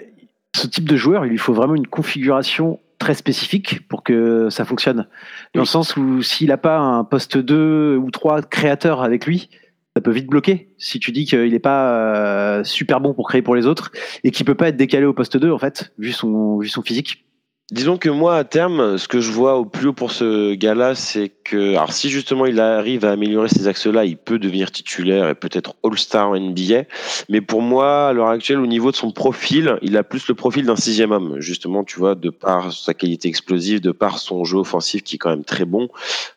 [0.53, 4.65] ce type de joueur, il lui faut vraiment une configuration très spécifique pour que ça
[4.65, 5.07] fonctionne.
[5.53, 9.49] Dans le sens où s'il n'a pas un poste 2 ou 3 créateur avec lui,
[9.95, 10.73] ça peut vite bloquer.
[10.77, 13.91] Si tu dis qu'il n'est pas euh, super bon pour créer pour les autres
[14.23, 16.81] et qu'il peut pas être décalé au poste 2 en fait, vu son, vu son
[16.81, 17.26] physique.
[17.69, 20.95] Disons que moi, à terme, ce que je vois au plus haut pour ce gars-là,
[20.95, 25.27] c'est que, alors si justement il arrive à améliorer ces axes-là, il peut devenir titulaire
[25.27, 26.83] et peut-être All-Star en NBA.
[27.27, 30.33] Mais pour moi, à l'heure actuelle, au niveau de son profil, il a plus le
[30.33, 31.41] profil d'un sixième homme.
[31.41, 35.19] Justement, tu vois, de par sa qualité explosive, de par son jeu offensif qui est
[35.19, 35.89] quand même très bon,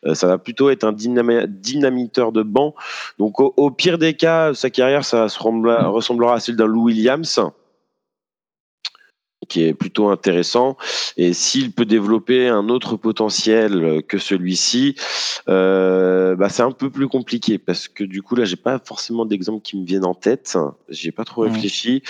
[0.05, 2.75] euh, ça va plutôt être un dynami- dynamiteur de banc.
[3.19, 7.39] Donc au, au pire des cas, sa carrière, ça ressemblera à celle d'un Lou Williams
[9.49, 10.77] qui est plutôt intéressant.
[11.17, 14.95] Et s'il peut développer un autre potentiel que celui-ci,
[15.49, 19.25] euh, bah, c'est un peu plus compliqué parce que du coup là, j'ai pas forcément
[19.25, 20.57] d'exemples qui me viennent en tête.
[20.89, 22.03] J'y ai pas trop réfléchi.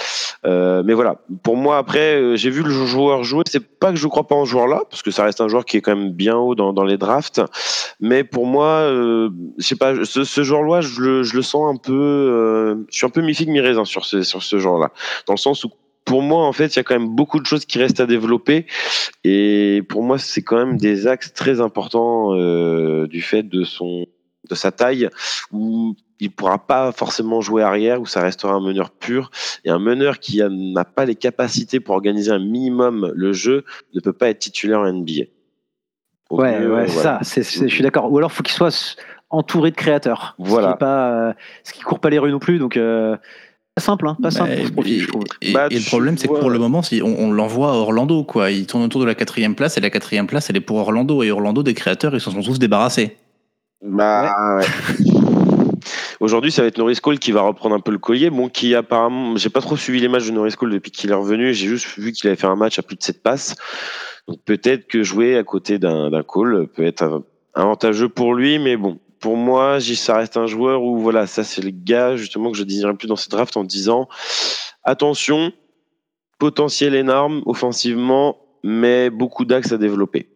[0.45, 3.43] Euh, mais voilà, pour moi après, euh, j'ai vu le joueur jouer.
[3.49, 5.65] C'est pas que je crois pas en ce joueur-là parce que ça reste un joueur
[5.65, 7.41] qui est quand même bien haut dans, dans les drafts.
[7.99, 11.73] Mais pour moi, euh, je sais pas, ce, ce joueur-là, je le, je le sens
[11.73, 11.93] un peu.
[11.93, 14.91] euh, je suis un peu mi figue mi raisin sur ce sur ce genre-là,
[15.27, 15.69] dans le sens où
[16.05, 18.05] pour moi, en fait, il y a quand même beaucoup de choses qui restent à
[18.05, 18.65] développer.
[19.23, 24.05] Et pour moi, c'est quand même des axes très importants euh, du fait de son
[24.49, 25.07] de sa taille,
[25.51, 29.31] où il pourra pas forcément jouer arrière, où ça restera un meneur pur.
[29.63, 33.99] Et un meneur qui n'a pas les capacités pour organiser un minimum le jeu ne
[33.99, 35.23] peut pas être titulaire en NBA.
[36.29, 38.11] Au Ouais, mieux, ouais, ça, je suis d'accord.
[38.11, 38.97] Ou alors, faut qu'il soit
[39.29, 40.35] entouré de créateurs.
[40.37, 40.69] Voilà.
[40.69, 41.33] Ce qui, pas, euh,
[41.85, 43.17] court pas les rues non plus, donc euh,
[43.81, 45.23] simple, hein, pas simple Bah, pour ce profil, et, je trouve.
[45.41, 47.71] et- Bah, et le tu problème, c'est que pour le moment, si on, on l'envoie
[47.71, 48.49] à Orlando, quoi.
[48.51, 51.21] Il tourne autour de la quatrième place, et la quatrième place, elle est pour Orlando.
[51.23, 53.17] Et Orlando, des créateurs, ils s'en sont tous débarrassés.
[53.83, 54.65] Bah, ouais.
[56.19, 58.29] Aujourd'hui, ça va être Norris Cole qui va reprendre un peu le collier.
[58.29, 61.15] Bon, qui apparemment, j'ai pas trop suivi les matchs de Norris Cole depuis qu'il est
[61.15, 61.51] revenu.
[61.53, 63.55] J'ai juste vu qu'il avait fait un match à plus de 7 passes.
[64.27, 67.23] Donc peut-être que jouer à côté d'un Cole peut être av-
[67.55, 68.99] avantageux pour lui, mais bon.
[69.21, 72.63] Pour moi, ça reste un joueur où voilà, ça c'est le gars justement que je
[72.63, 74.09] désignerais plus dans ce draft en disant
[74.83, 75.53] attention,
[76.39, 80.27] potentiel énorme offensivement, mais beaucoup d'axes à développer.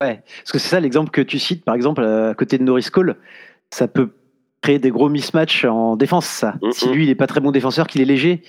[0.00, 2.88] Ouais, parce que c'est ça l'exemple que tu cites, par exemple, à côté de Norris
[2.92, 3.16] Cole,
[3.70, 4.10] ça peut
[4.62, 6.54] créer des gros mismatchs en défense, ça.
[6.62, 6.72] Mhm.
[6.72, 8.42] Si lui, il est pas très bon défenseur, qu'il est léger,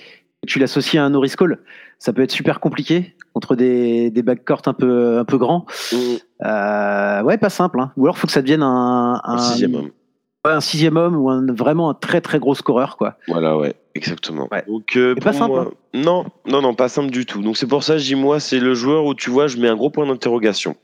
[0.46, 1.58] tu l'associes à un Norris Cole,
[1.98, 5.66] ça peut être super compliqué contre des, des backcourts un peu, un peu grands.
[6.44, 7.80] Euh, ouais, pas simple.
[7.80, 7.92] Hein.
[7.96, 9.90] Ou alors, faut que ça devienne un, Un sixième homme.
[10.44, 13.16] ouais, un sixième homme ou un, vraiment un très très gros scoreur, quoi.
[13.26, 14.48] Voilà, ouais, exactement.
[14.52, 14.64] Ouais.
[14.68, 17.42] Donc, euh, pas simple, moi- Non, non, non, pas simple du tout.
[17.42, 19.68] Donc, c'est pour ça, je dis, moi, c'est le joueur où tu vois, je mets
[19.68, 20.76] un gros point d'interrogation.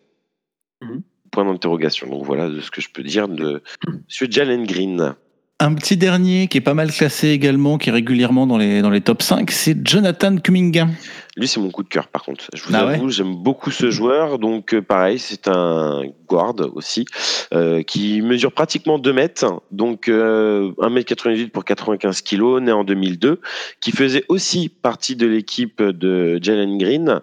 [0.83, 1.03] Mhm.
[1.31, 2.09] Point d'interrogation.
[2.09, 3.63] Donc, voilà de ce que je peux dire de
[4.09, 5.15] Monsieur Jalen Green.
[5.61, 8.91] Un petit dernier qui est pas mal classé également, qui est régulièrement dans les, dans
[8.91, 10.89] les top 5, c'est Jonathan Kuminga.
[11.37, 12.47] Lui, c'est mon coup de cœur, par contre.
[12.53, 14.41] Je vous Ah avoue, j'aime beaucoup ce joueur.
[14.41, 17.05] Donc, euh, pareil, c'est un guard aussi,
[17.53, 19.63] euh, qui mesure pratiquement 2 mètres.
[19.71, 23.41] Donc, euh, 1m98 pour 95 kilos, né en 2002,
[23.81, 27.21] qui faisait aussi partie de l'équipe de Jalen Green.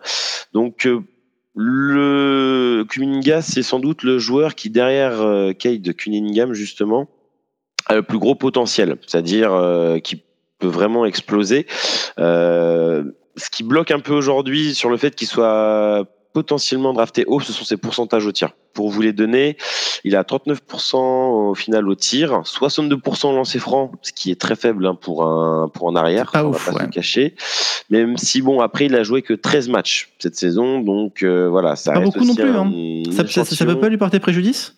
[0.53, 1.01] Donc, euh,
[1.53, 5.19] le Kuminga, c'est sans doute le joueur qui, derrière
[5.59, 7.09] Cade Cunningham, justement,
[7.89, 10.23] le plus gros potentiel, c'est-à-dire euh, qui
[10.59, 11.65] peut vraiment exploser.
[12.19, 13.03] Euh,
[13.37, 17.51] ce qui bloque un peu aujourd'hui sur le fait qu'il soit potentiellement drafté haut, ce
[17.51, 18.51] sont ses pourcentages au tir.
[18.73, 19.57] Pour vous les donner,
[20.05, 24.55] il a 39% au final au tir, 62% au lancer franc, ce qui est très
[24.55, 26.85] faible hein, pour un pour un arrière, pas on ouf, va pas ouais.
[26.85, 27.35] se cacher.
[27.89, 31.75] Même si bon après il a joué que 13 matchs cette saison, donc euh, voilà,
[31.75, 32.71] ça Pas reste beaucoup non plus, hein.
[33.11, 34.75] Ça, ça, ça peut pas lui porter préjudice?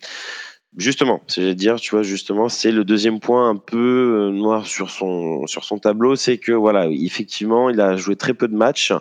[0.75, 4.65] Justement, c'est à dire, tu vois, justement, c'est le deuxième point un peu euh, noir
[4.65, 8.55] sur son sur son tableau, c'est que voilà, effectivement, il a joué très peu de
[8.55, 8.91] matchs.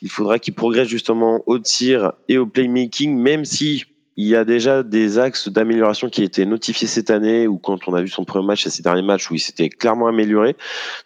[0.00, 3.84] Il faudra qu'il progresse justement au tir et au playmaking, même si
[4.22, 7.94] il y a déjà des axes d'amélioration qui étaient notifiés cette année ou quand on
[7.94, 10.56] a vu son premier match et ses derniers matchs où il s'était clairement amélioré.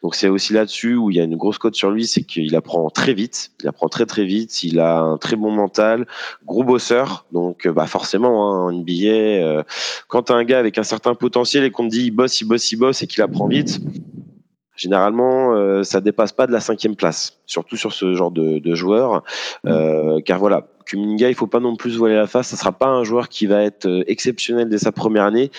[0.03, 2.55] Donc c'est aussi là-dessus où il y a une grosse cote sur lui, c'est qu'il
[2.55, 6.07] apprend très vite, il apprend très très vite, il a un très bon mental,
[6.45, 7.25] gros bosseur.
[7.33, 9.63] Donc euh, bah forcément hein, en NBA, euh,
[10.09, 12.45] quand t'as un gars avec un certain potentiel et qu'on te dit il bosse, il
[12.45, 13.81] bosse, il bosse et qu'il apprend vite,
[14.77, 18.75] généralement euh, ça dépasse pas de la cinquième place, surtout sur ce genre de, de
[18.75, 19.23] joueur,
[19.67, 20.67] euh, car voilà.
[20.87, 22.49] Kuminga, il faut pas non plus se voiler la face.
[22.49, 25.51] Ça sera pas un joueur qui va être euh, exceptionnel dès sa première année.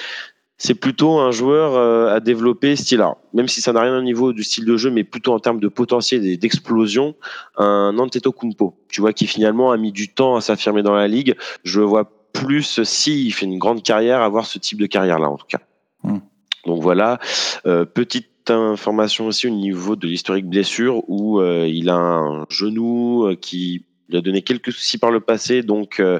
[0.57, 3.17] C'est plutôt un joueur euh, à développer style art.
[3.33, 5.59] Même si ça n'a rien au niveau du style de jeu, mais plutôt en termes
[5.59, 7.15] de potentiel et d'explosion,
[7.57, 8.75] un Antetokounmpo.
[8.89, 11.35] Tu vois, qui finalement a mis du temps à s'affirmer dans la ligue.
[11.63, 15.29] Je le vois plus si il fait une grande carrière, avoir ce type de carrière-là,
[15.29, 15.59] en tout cas.
[16.03, 16.19] Hmm.
[16.65, 17.19] Donc voilà.
[17.67, 23.35] Euh, petite information aussi au niveau de l'historique blessure où euh, il a un genou
[23.41, 26.19] qui lui a donné quelques soucis par le passé, donc euh,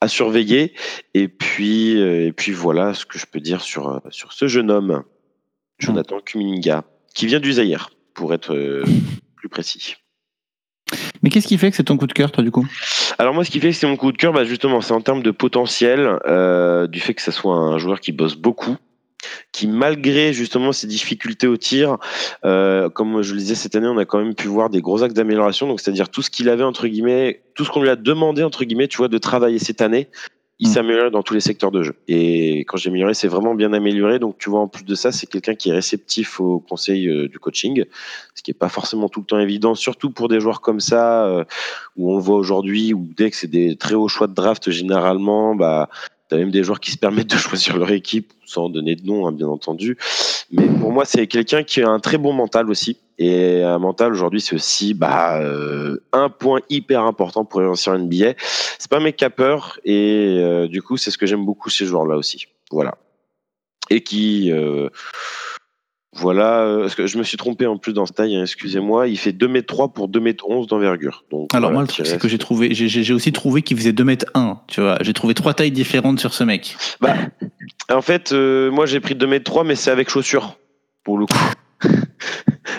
[0.00, 0.74] à surveiller.
[1.14, 4.46] Et puis, euh, et puis voilà ce que je peux dire sur, euh, sur ce
[4.46, 5.02] jeune homme,
[5.78, 8.84] Jonathan Kuminga, qui vient du Zaïre, pour être euh,
[9.36, 9.96] plus précis.
[11.22, 12.66] Mais qu'est-ce qui fait que c'est ton coup de cœur, toi, du coup?
[13.18, 15.00] Alors moi, ce qui fait que c'est mon coup de cœur, bah justement, c'est en
[15.00, 18.76] termes de potentiel, euh, du fait que ça soit un joueur qui bosse beaucoup,
[19.52, 21.98] qui malgré justement ses difficultés au tir,
[22.44, 25.02] euh, comme je le disais cette année, on a quand même pu voir des gros
[25.02, 25.66] axes d'amélioration.
[25.66, 28.64] Donc c'est-à-dire tout ce qu'il avait entre guillemets, tout ce qu'on lui a demandé entre
[28.64, 30.08] guillemets, tu vois, de travailler cette année.
[30.60, 30.72] Il Mm.
[30.72, 31.94] s'est amélioré dans tous les secteurs de jeu.
[32.08, 34.18] Et quand j'ai amélioré, c'est vraiment bien amélioré.
[34.18, 37.28] Donc, tu vois, en plus de ça, c'est quelqu'un qui est réceptif aux conseils euh,
[37.28, 37.84] du coaching,
[38.34, 41.26] ce qui est pas forcément tout le temps évident, surtout pour des joueurs comme ça,
[41.26, 41.44] euh,
[41.96, 44.70] où on le voit aujourd'hui, où dès que c'est des très hauts choix de draft,
[44.70, 45.88] généralement, bah,
[46.28, 49.26] t'as même des joueurs qui se permettent de choisir leur équipe, sans donner de nom,
[49.26, 49.96] hein, bien entendu.
[50.50, 52.98] Mais pour moi, c'est quelqu'un qui a un très bon mental aussi.
[53.20, 57.98] Et un mental aujourd'hui, c'est aussi bah, euh, un point hyper important pour réussir en
[57.98, 58.34] NBA.
[58.78, 61.84] C'est pas un mec peur, et euh, du coup, c'est ce que j'aime beaucoup ces
[61.84, 62.46] joueurs-là aussi.
[62.70, 62.94] Voilà.
[63.90, 64.52] Et qui.
[66.18, 69.08] Voilà, euh, parce que je me suis trompé en plus dans ce taille, hein, excusez-moi.
[69.08, 71.24] Il fait 2m3 pour 2m11 d'envergure.
[71.30, 73.92] Donc, Alors voilà, moi, le truc, c'est que j'ai trouvé, j'ai- aussi trouvé qu'il faisait
[73.92, 74.98] 2 mètres 1, tu vois.
[75.00, 76.76] J'ai trouvé trois tailles différentes sur ce mec.
[77.00, 77.14] Bah,
[77.90, 80.58] en fait, euh, moi j'ai pris 2m3, mais c'est avec chaussures,
[81.04, 81.34] pour le coup.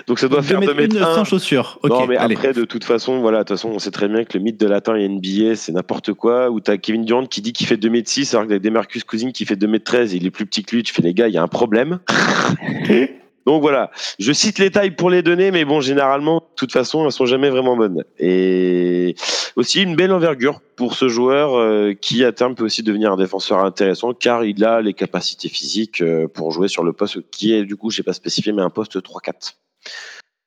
[0.08, 1.02] Donc ça doit 2 faire mètres 2m1.
[1.04, 1.80] 1 sans chaussures.
[1.84, 2.36] Ok, non, mais allez.
[2.36, 4.60] après, de toute façon, voilà, de toute façon, on sait très bien que le mythe
[4.60, 6.50] de latin et NBA, c'est n'importe quoi.
[6.50, 9.46] Où t'as Kevin Durant qui dit qu'il fait 2m6, alors que t'as Demarcus Cousins qui
[9.46, 10.84] fait 2m13 et il est plus petit que lui.
[10.84, 12.00] Tu fais, les gars, il y a un problème.
[13.50, 13.90] Donc voilà,
[14.20, 17.26] je cite les tailles pour les donner, mais bon, généralement, de toute façon, elles sont
[17.26, 18.04] jamais vraiment bonnes.
[18.20, 19.16] Et
[19.56, 23.18] aussi une belle envergure pour ce joueur euh, qui à terme peut aussi devenir un
[23.18, 27.52] défenseur intéressant, car il a les capacités physiques euh, pour jouer sur le poste qui
[27.52, 29.56] est, du coup, j'ai pas spécifié, mais un poste 3-4.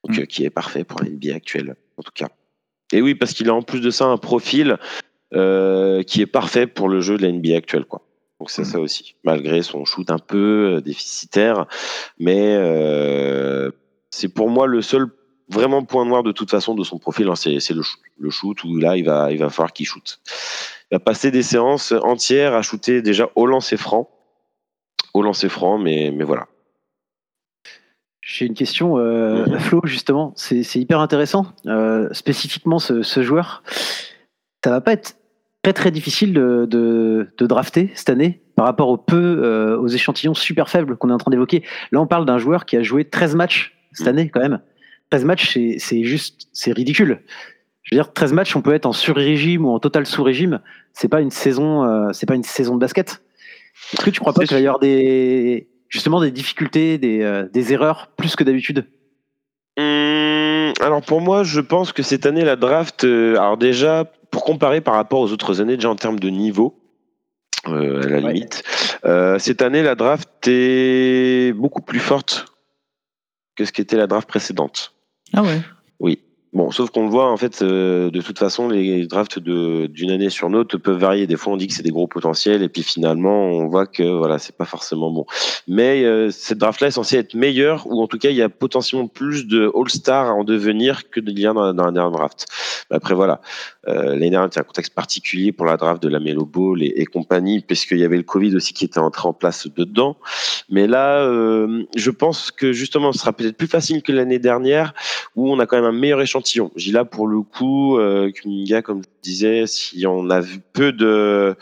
[0.05, 0.21] Donc, Mm.
[0.21, 2.29] euh, qui est parfait pour la NBA actuelle, en tout cas.
[2.93, 4.77] Et oui, parce qu'il a en plus de ça un profil
[5.33, 8.02] qui est parfait pour le jeu de la NBA actuelle, quoi.
[8.43, 11.65] Donc c'est ça aussi, malgré son shoot un peu euh, déficitaire,
[12.19, 13.71] mais euh,
[14.09, 15.07] c'est pour moi le seul
[15.47, 18.01] vraiment point noir de toute façon de son profil, hein, c'est le shoot.
[18.19, 20.19] Le shoot où là il va il va falloir qu'il shoot.
[20.91, 24.09] Il va passer des séances entières à shooter déjà au lancer franc,
[25.13, 26.47] au lancer franc, mais mais voilà.
[28.19, 29.59] J'ai une question, euh, Mhm.
[29.59, 30.33] Flo, justement.
[30.35, 31.45] C'est c'est hyper intéressant.
[31.65, 33.63] Euh, spécifiquement, ce, ce joueur,
[34.65, 35.15] ça va pas être
[35.63, 39.87] très très difficile de, de, de drafter cette année par rapport aux peu, euh, aux
[39.87, 41.63] échantillons super faibles qu'on est en train d'évoquer.
[41.91, 44.13] Là, on parle d'un joueur qui a joué 13 matchs cette Mhm.
[44.13, 44.59] année, quand même.
[45.09, 47.21] 13 matchs, c'est- c'est juste, c'est ridicule.
[47.83, 50.59] Je veux dire, 13 matchs, on peut être en sur-régime ou en total sous-régime.
[50.93, 53.21] C'est pas une saison, euh, c'est pas une saison de basket.
[53.93, 57.47] Est-ce que tu crois pas qu'il va y avoir des, justement des difficultés, des, euh,
[57.51, 58.85] des erreurs plus que d'habitude?
[59.77, 59.85] Hum,
[60.81, 64.81] alors pour moi, je pense que cette année la draft, euh, alors déjà pour comparer
[64.81, 66.79] par rapport aux autres années, déjà en termes de niveau,
[67.67, 68.33] euh, à la Ouais.
[68.33, 68.63] limite,
[69.05, 72.45] euh, cette année la draft est beaucoup plus forte
[73.55, 74.93] que ce qu'était la draft précédente.
[75.33, 75.61] Ah ouais.
[75.99, 76.19] Oui.
[76.53, 80.11] Bon, sauf qu'on le voit, en fait, euh, de toute façon, les drafts de- d'une
[80.11, 81.25] année sur l'autre peuvent varier.
[81.25, 84.03] Des fois, on dit que c'est des gros potentiels, et puis finalement, on voit que
[84.03, 85.25] voilà, c'est pas forcément bon.
[85.67, 88.49] Mais euh, cette draft-là est censée être meilleure, ou en tout cas, il y a
[88.49, 92.45] potentiellement plus de All-Star à en devenir que y a dans, dans la dernière draft.
[92.91, 93.41] Mais après, voilà.
[93.87, 96.93] Euh, L'année dernière, c'était un contexte particulier pour la draft de la Melo Ball et,
[97.01, 100.15] et compagnie, puisqu'il y avait le Covid aussi qui était entré en place dedans.
[100.69, 104.93] Mais là, euh, je pense que justement, ce sera peut-être plus facile que l'année dernière,
[105.35, 106.71] où on a quand même un meilleur échantillon.
[106.77, 110.91] J'ai là pour le coup, euh, Kuminga, comme je disais, si on a vu peu
[110.93, 111.55] de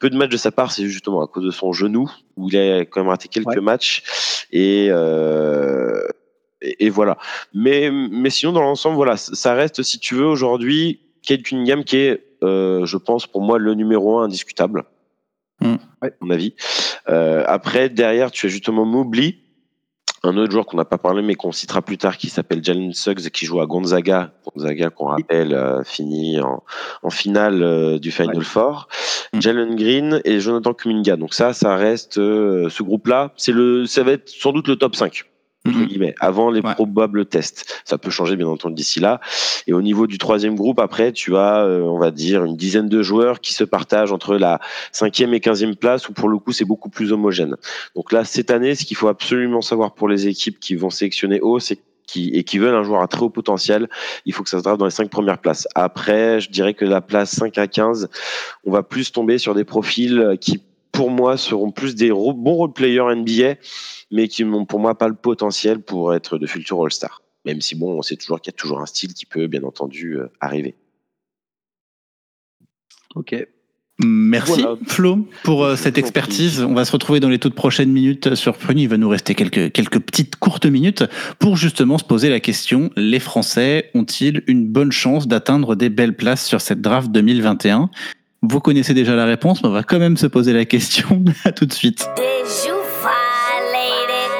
[0.00, 2.56] peu de matchs de sa part, c'est justement à cause de son genou, où il
[2.56, 3.60] a quand même raté quelques Ouais.
[3.60, 4.02] matchs.
[4.50, 6.02] Et, euh,
[6.60, 7.18] et, et voilà.
[7.54, 11.98] Mais, mais sinon, dans l'ensemble, voilà, ça reste, si tu veux, aujourd'hui, Kate Cunningham qui
[11.98, 14.84] est, euh, je pense, pour moi, le numéro un indiscutable.
[15.60, 15.74] Mm.
[16.00, 16.08] Ouais.
[16.08, 16.54] À mon avis.
[17.10, 19.36] Euh, après, derrière, tu as justement Mobley,
[20.22, 22.94] un autre joueur qu'on n'a pas parlé, mais qu'on citera plus tard, qui s'appelle Jalen
[22.94, 24.32] Suggs, qui joue à Gonzaga.
[24.56, 26.62] Gonzaga, qu'on rappelle, euh, fini en,
[27.02, 28.44] en finale euh, du Final Ouais.
[28.44, 28.88] Four.
[29.34, 29.40] Mm.
[29.42, 31.16] Jalen Green et Jonathan Kuminga.
[31.16, 33.34] Donc ça, ça reste euh, ce groupe-là.
[33.36, 35.27] C'est le, ça va être sans doute le top 5
[35.68, 35.86] entre Mhm.
[35.86, 36.74] guillemets, avant les Ouais.
[36.74, 37.82] probables tests.
[37.84, 39.20] Ça peut changer bien entendu d'ici là.
[39.66, 42.88] Et au niveau du troisième groupe, après, tu as, euh, on va dire, une dizaine
[42.88, 44.60] de joueurs qui se partagent entre la
[44.92, 47.56] cinquième et quinzième place, où pour le coup, c'est beaucoup plus homogène.
[47.94, 51.40] Donc là, cette année, ce qu'il faut absolument savoir pour les équipes qui vont sélectionner
[51.40, 53.86] haut, c'est qui, et qui veulent un joueur à très haut potentiel,
[54.24, 55.68] il faut que ça se drape dans les cinq premières places.
[55.74, 58.08] Après, je dirais que la place 5 à 15,
[58.64, 60.62] on va plus tomber sur des profils qui,
[60.98, 63.54] pour moi, seront plus des bons role players NBA,
[64.10, 67.22] mais qui n'ont pour moi pas le potentiel pour être de futurs All-Star.
[67.44, 69.62] Même si bon, on sait toujours qu'il y a toujours un style qui peut bien
[69.62, 70.74] entendu euh, arriver.
[73.14, 73.46] Ok.
[74.00, 74.76] Merci Voilà.
[74.88, 76.62] Flo pour euh, cette expertise.
[76.62, 78.80] On va se retrouver dans les toutes prochaines minutes sur Prune.
[78.80, 81.04] Il va nous rester quelques, quelques petites courtes minutes
[81.38, 86.16] pour justement se poser la question, les Français ont-ils une bonne chance d'atteindre des belles
[86.16, 87.88] places sur cette draft 2021
[88.42, 91.24] Vous connaissez déjà la réponse, mais on va quand même se poser la question.
[91.44, 92.08] à tout de suite.
[92.16, 94.30] Did you violate it?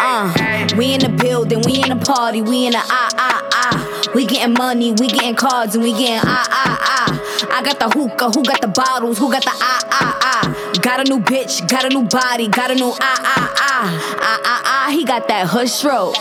[0.00, 4.10] Uh, we in the building, we in the party, we in the ah ah ah.
[4.14, 7.21] We getting money, we getting cards, and we getting ah ah ah.
[7.50, 10.72] I got the hookah, who got the bottles, who got the ah ah ah.
[10.80, 14.18] Got a new bitch, got a new body, got a new ah ah ah.
[14.20, 16.16] Ah ah ah, he got that hood stroke.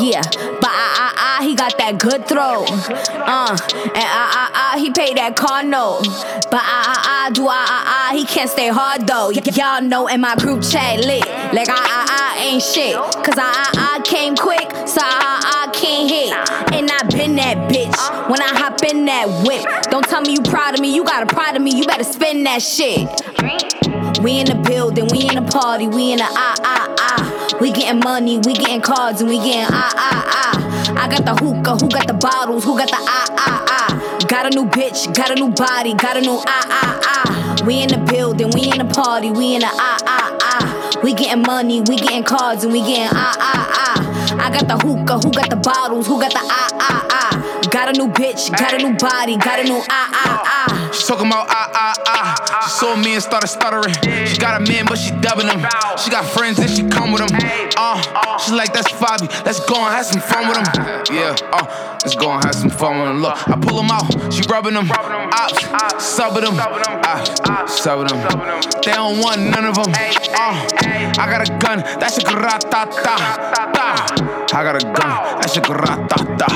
[0.00, 0.22] yeah,
[0.60, 2.64] but ah ah ah, he got that good throw.
[2.64, 3.56] Uh,
[3.94, 6.02] and ah ah ah, he paid that car note.
[6.50, 9.30] But ah ah ah, do ah ah ah, he can't stay hard though.
[9.30, 11.26] Y- y'all know in my group chat lit.
[11.52, 12.94] Like ah ah ah ain't shit.
[12.94, 16.32] Cause ah ah ah came quick, so ah ah ah can't hit.
[16.74, 19.64] And I been that bitch when I hop in that whip.
[19.90, 22.04] Don't tell me you proud of me, you got a pride of me, you better
[22.04, 23.08] spin that shit.
[24.22, 27.58] We in the building, we in the party, we in the ah ah ah.
[27.60, 31.02] We getting money, we getting cards, and we getting ah ah ah.
[31.02, 34.26] I got the hookah, who got the bottles, who got the ah ah ah.
[34.28, 37.64] Got a new bitch, got a new body, got a new ah ah ah.
[37.66, 41.00] We in the building, we in the party, we in the ah ah ah.
[41.02, 44.09] We getting money, we getting cards, and we getting ah ah ah.
[44.42, 47.29] I got the hookah, who got the bottles, who got the ah ah ah.
[47.68, 50.90] Got a new bitch, got a new body, got a new ah ah ah.
[50.92, 52.64] She talking about ah ah ah.
[52.64, 53.92] She saw me and started stuttering.
[54.26, 55.60] She got a man, but she dubbing him.
[55.98, 57.38] She got friends and she come with them.
[57.76, 58.00] Uh,
[58.38, 59.28] she like that's Fabi.
[59.44, 60.66] Let's go and have some fun with him.
[61.14, 63.20] Yeah, uh, let's go and have some fun with him.
[63.20, 64.08] Look, I pull him out.
[64.32, 64.90] She rubbing them.
[64.90, 65.62] Ops,
[66.00, 66.56] subbing them.
[66.56, 68.20] Ah, subbing them.
[68.82, 69.92] They don't want none of them.
[69.92, 70.56] Uh,
[71.18, 71.78] I got a gun.
[72.00, 72.88] That's a grata
[74.52, 75.40] I got a gun.
[75.40, 76.46] That's a grata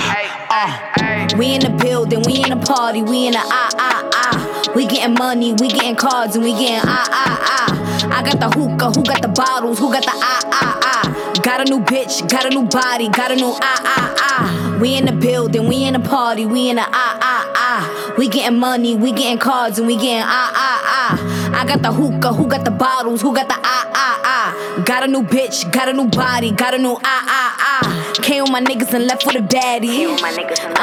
[0.51, 0.94] Uh.
[1.37, 4.73] We in the building, we in the party, we in the ah ah ah.
[4.77, 8.19] We getting money, we getting cards, and we getting ah ah ah.
[8.19, 11.41] I got the hookah, who got the bottles, who got the ah ah ah.
[11.43, 14.79] Got a new bitch, got a new body, got a new ah ah ah.
[14.81, 18.15] We in the building, we in the party, we in the ah ah ah.
[18.17, 21.61] We getting money, we getting cards, and we getting ah ah ah.
[21.61, 24.83] I got the hookah, who got the bottles, who got the ah ah ah.
[24.85, 28.11] Got a new bitch, got a new body, got a new ah ah ah.
[28.23, 30.07] Came with my niggas and left with a baddie.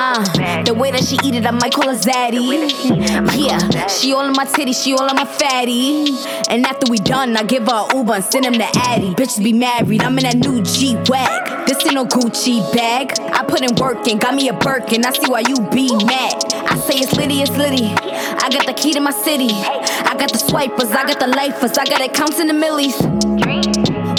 [0.03, 2.41] Uh, the way that she eat it, I might call her zaddy.
[3.37, 6.09] Yeah, she all in my titty, she all in my fatty.
[6.49, 9.13] And after we done, I give her a Uber and send him to Addy.
[9.13, 11.67] Bitches be married, I'm in that new G wag.
[11.67, 13.13] This ain't no Gucci bag.
[13.31, 15.05] I put in work and got me a Birkin.
[15.05, 16.51] I see why you be mad.
[16.51, 17.85] I say it's litty, it's litty.
[17.85, 19.51] I got the key to my city.
[19.51, 22.97] I got the swipers, I got the lifers, I got accounts in the millies.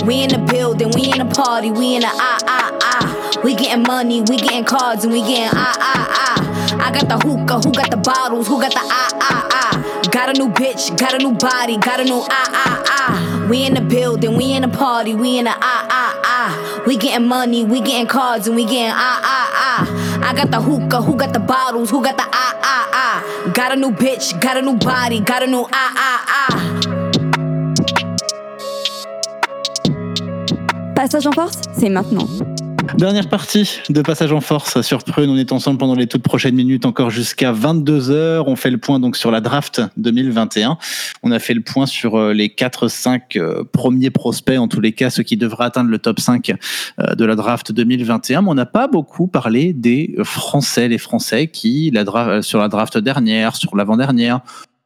[0.07, 3.41] We in the building, we in the party, we in the ah ah ah.
[3.45, 6.87] We getting money, we getting cards, and we getting ah ah ah.
[6.87, 10.09] I got the hookah, who got the bottles, who got the ah ah ah.
[10.11, 13.47] Got a new bitch, got a new body, got a new ah ah ah.
[13.49, 16.83] We in the building, we in the party, we in the ah ah ah.
[16.87, 20.29] We getting money, we getting cards, and we getting ah ah ah.
[20.29, 23.53] I got the hookah, who got the bottles, who got the ah ah ah.
[23.55, 27.02] Got a new bitch, got a new body, got a new ah ah ah.
[30.95, 32.27] Passage en force, c'est maintenant.
[32.99, 35.31] Dernière partie de Passage en Force sur Prune.
[35.31, 38.45] On est ensemble pendant les toutes prochaines minutes, encore jusqu'à 22h.
[38.47, 40.77] On fait le point donc sur la draft 2021.
[41.23, 44.93] On a fait le point sur euh, les 4-5 euh, premiers prospects, en tous les
[44.93, 46.51] cas, ceux qui devraient atteindre le top 5
[47.01, 48.43] euh, de la draft 2021.
[48.43, 51.93] Mais on n'a pas beaucoup parlé des Français, les Français qui,
[52.43, 54.43] sur la draft dernière, sur l'avant-dernière,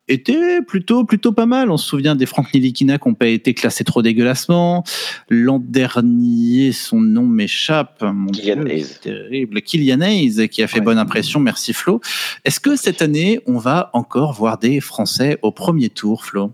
[0.09, 1.71] était plutôt plutôt pas mal.
[1.71, 4.85] On se souvient des Franck Nilikina qui n'ont pas été classés trop dégueulassement.
[5.29, 8.05] L'an dernier, son nom m'échappe.
[8.33, 8.87] Kylian Hayes.
[9.03, 9.63] terrible.
[9.63, 10.85] Kylian Hayes qui a fait Ouais.
[10.85, 11.41] bonne impression.
[11.41, 12.01] Merci Flo.
[12.45, 16.53] Est-ce que cette année, on va encore voir des Français au premier tour, Flo?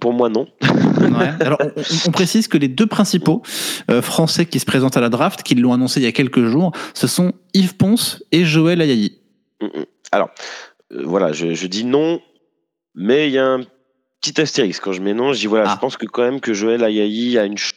[0.00, 0.48] Pour moi, non.
[0.62, 1.30] Ouais.
[1.40, 3.42] Alors, on, on- on précise que les deux principaux
[3.90, 6.44] euh, Français qui se présentent à la draft, qui l'ont annoncé il y a quelques
[6.46, 9.18] jours, ce sont Yves Ponce et Joël Ayayi.
[9.62, 9.84] Mm, mm.
[10.10, 10.30] Alors,
[10.92, 12.20] euh, voilà, je, je dis non,
[12.94, 13.60] mais il y a un
[14.20, 14.82] petit astérisque.
[14.82, 15.74] Quand je mets non, je dis voilà, Ah.
[15.74, 17.74] je pense que quand même que Joël Ayayi a une ch-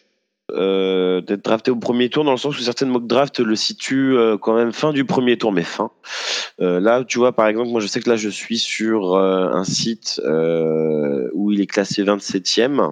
[0.54, 4.18] euh, d'être drafté au premier tour, dans le sens où certaines mock draft le situent
[4.18, 5.92] euh, quand même fin du premier tour, mais fin.
[6.60, 9.48] Euh, là, tu vois, par exemple, moi je sais que là je suis sur euh,
[9.52, 12.92] un site euh, où il est classé 27e.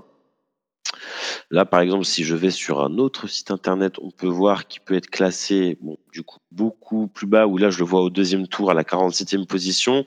[1.51, 4.81] Là, par exemple, si je vais sur un autre site internet, on peut voir qu'il
[4.81, 8.09] peut être classé, bon, du coup, beaucoup plus bas, où là, je le vois au
[8.09, 10.05] deuxième tour, à la 47e position.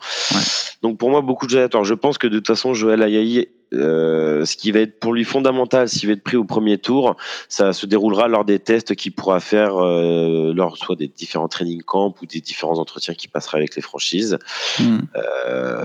[0.82, 1.84] Donc, pour moi, beaucoup de aléatoires.
[1.84, 5.24] Je pense que de toute façon, Joël Ayayi, euh, ce qui va être pour lui
[5.24, 7.16] fondamental, s'il va être pris au premier tour,
[7.48, 11.82] ça se déroulera lors des tests qu'il pourra faire euh, lors soit des différents training
[11.82, 14.38] camps ou des différents entretiens qu'il passera avec les franchises.
[14.78, 14.98] Hmm.
[15.16, 15.84] Euh,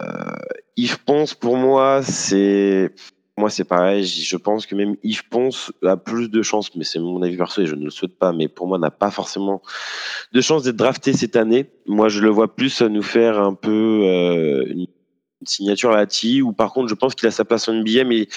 [0.75, 2.91] Yves Ponce, pour moi, c'est.
[3.38, 4.03] Moi, c'est pareil.
[4.03, 7.61] Je pense que même Yves Ponce a plus de chances, mais c'est mon avis perso
[7.61, 9.61] et je ne le souhaite pas, mais pour moi, n'a pas forcément
[10.33, 11.69] de chance d'être drafté cette année.
[11.85, 14.88] Moi, je le vois plus nous faire un peu euh, une
[15.45, 18.05] signature à la TI, ou par contre, je pense qu'il a sa place en NBA,
[18.05, 18.27] mais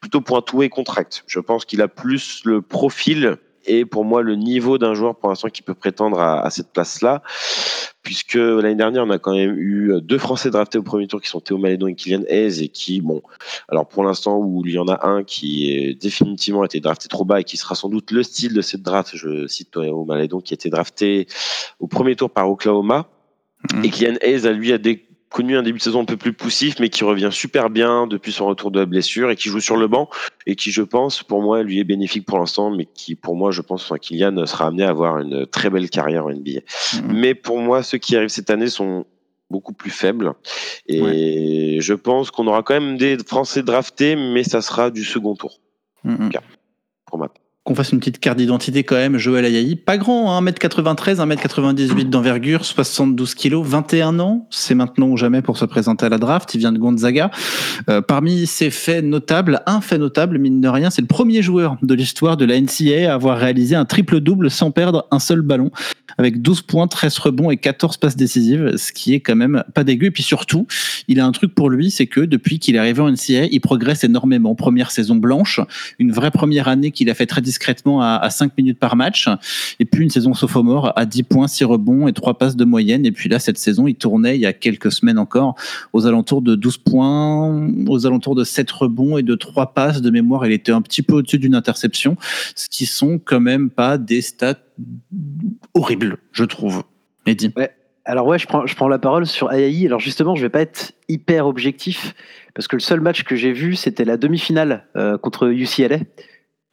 [0.00, 1.22] plutôt pour un two-way contract.
[1.28, 3.38] Je pense qu'il a plus le profil
[3.68, 6.72] et pour moi le niveau d'un joueur pour l'instant qui peut prétendre à, à cette
[6.72, 7.22] place-là,
[8.02, 11.28] puisque l'année dernière on a quand même eu deux Français draftés au premier tour qui
[11.28, 13.22] sont Théo Malédon et Kylian Hayes et qui, bon,
[13.68, 17.24] alors pour l'instant où il y en a un qui est définitivement été drafté trop
[17.24, 20.40] bas et qui sera sans doute le style de cette draft, je cite Théo Malédon
[20.40, 21.26] qui a été drafté
[21.78, 23.08] au premier tour par Oklahoma
[23.74, 23.84] Mhm.
[23.84, 26.32] et Kylian Hayes a lui a des connu un début de saison un peu plus
[26.32, 29.60] poussif, mais qui revient super bien depuis son retour de la blessure et qui joue
[29.60, 30.08] sur le banc
[30.46, 33.50] et qui, je pense, pour moi, lui est bénéfique pour l'instant, mais qui, pour moi,
[33.50, 36.60] je pense, enfin, Kylian sera amené à avoir une très belle carrière en NBA.
[36.94, 37.12] Mhm.
[37.12, 39.06] Mais pour moi, ceux qui arrivent cette année sont
[39.50, 40.34] beaucoup plus faibles
[40.86, 45.34] et je pense qu'on aura quand même des Français draftés, mais ça sera du second
[45.34, 45.58] tour
[46.04, 46.30] Hmm, hmm.
[47.06, 47.42] pour ma part.
[47.68, 49.76] Qu'on fasse une petite carte d'identité quand même, Joël Ayayi.
[49.76, 54.46] Pas grand, hein, 1m93, 1m98 d'envergure, 72 kilos, 21 ans.
[54.48, 56.54] C'est maintenant ou jamais pour se présenter à la draft.
[56.54, 57.30] Il vient de Gonzaga.
[57.90, 61.76] Euh, parmi ses faits notables, un fait notable, mine de rien, c'est le premier joueur
[61.82, 65.70] de l'histoire de la NCAA à avoir réalisé un triple-double sans perdre un seul ballon,
[66.18, 69.84] avec 12 points, 13 rebonds et 14 passes décisives, ce qui est quand même pas
[69.84, 70.06] dégueu.
[70.06, 70.66] Et puis surtout,
[71.06, 73.60] il a un truc pour lui, c'est que depuis qu'il est arrivé en NCAA, il
[73.60, 74.54] progresse énormément.
[74.54, 75.60] Première saison blanche,
[75.98, 79.28] une vraie première année qu'il a fait très discrètement à, à 5 minutes par match,
[79.78, 83.06] et puis une saison sophomore à 10 points, 6 rebonds et 3 passes de moyenne.
[83.06, 85.54] Et puis là, cette saison, il tournait il y a quelques semaines encore
[85.92, 90.10] aux alentours de 12 points, aux alentours de 7 rebonds et de 3 passes de
[90.10, 90.46] mémoire.
[90.46, 92.16] Il était un petit peu au-dessus d'une interception,
[92.54, 94.56] ce qui sont quand même pas des stats
[95.74, 96.84] horribles, je trouve.
[97.26, 97.52] Mehdi.
[98.04, 99.86] Alors ouais, je prends, je prends la parole sur Ayayi.
[99.86, 102.14] Alors justement, je vais pas être hyper objectif
[102.54, 105.98] parce que le seul match que j'ai vu, c'était la demi-finale euh, contre UCLA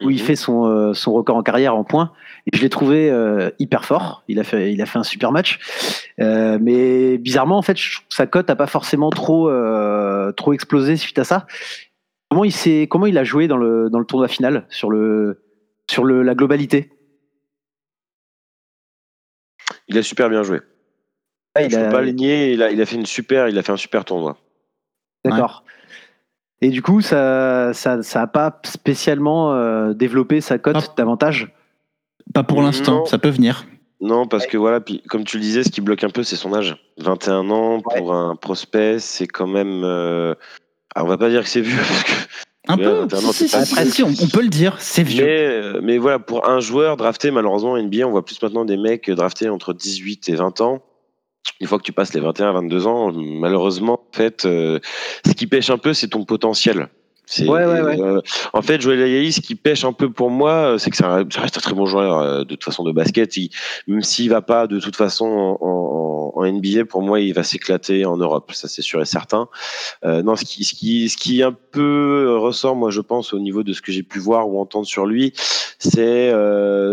[0.01, 0.26] où il Mhm.
[0.26, 2.12] fait son, euh, son record en carrière en points.
[2.51, 4.24] Et je l'ai trouvé euh, hyper fort.
[4.28, 5.60] Il a fait, il a fait un super match.
[6.18, 9.49] Mais bizarrement, en fait, je sa cote a pas forcément trop,
[10.38, 11.47] trop explosé suite à ça.
[12.30, 15.43] Comment il s'est, comment il a joué dans le, dans le tournoi final sur le,
[15.89, 16.89] sur le, la globalité?
[19.88, 20.61] Il a super bien joué.
[21.55, 23.47] Ah, Je il peux a- pas le nier, il a, il a fait une super,
[23.47, 24.38] il a fait un super tournoi.
[25.23, 25.63] D'accord.
[26.61, 30.93] Et du coup, ça, ça, ça a pas spécialement euh, développé sa cote Ah.
[30.97, 31.51] davantage?
[32.33, 33.65] Pas pour l'instant, ça peut venir.
[34.01, 36.36] Non, parce que voilà, puis comme tu le disais, ce qui bloque un peu, c'est
[36.36, 36.75] son âge.
[36.97, 39.83] 21 ans pour un prospect, c'est quand même.
[39.83, 40.33] euh,
[40.93, 42.11] alors, on va pas dire que c'est vieux, parce que.
[42.68, 42.99] Un Ouais, peu.
[43.01, 45.26] 21 Si, si, si, on, on peut le dire, c'est vieux.
[45.26, 48.66] Mais, euh, mais voilà, pour un joueur drafté, malheureusement, en NBA, on voit plus maintenant
[48.66, 50.84] des mecs draftés entre 18 et 20 ans.
[51.61, 54.80] Une fois que tu passes les 21 22 ans, malheureusement, en fait, euh,
[55.26, 56.89] ce qui pêche un peu, c'est ton potentiel.
[57.28, 57.99] C'est, Ouais, ouais, ouais.
[57.99, 58.21] euh,
[58.53, 61.15] en fait, Joël Ayayi, ce qui pêche un peu pour moi, euh, c'est que ça,
[61.36, 63.36] reste un très bon joueur euh, de toute façon de basket.
[63.38, 63.49] Il-
[63.88, 67.43] même s'il va pas de toute façon en, en- en NBA, pour moi, il va
[67.43, 68.51] s'éclater en Europe.
[68.53, 69.47] Ça, c'est sûr et certain.
[70.03, 73.39] Euh, non, ce qui, ce qui, ce qui un peu ressort, moi, je pense, au
[73.39, 75.34] niveau de ce que j'ai pu voir ou entendre sur lui,
[75.80, 76.32] c'est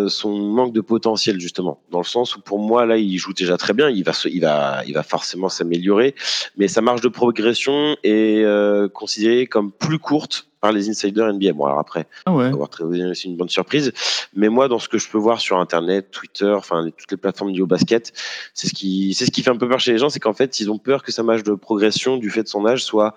[0.08, 3.56] son manque de potentiel justement, dans le sens où pour moi là il joue déjà
[3.56, 6.14] très bien, il va se- il va il va forcément s'améliorer,
[6.56, 8.44] mais sa marge de progression est
[8.92, 10.21] considérée comme plus courte
[10.60, 11.52] par les insiders NBA.
[11.54, 12.44] Bon alors après, Ah ouais.
[12.46, 13.92] avoir très c'est une bonne surprise,
[14.34, 17.52] mais moi dans ce que je peux voir sur internet, Twitter, enfin toutes les plateformes
[17.52, 18.12] du haut basket,
[18.54, 20.32] c'est ce qui c'est ce qui fait un peu peur chez les gens, c'est qu'en
[20.34, 23.14] fait ils ont peur que sa marge de progression du fait de son âge soit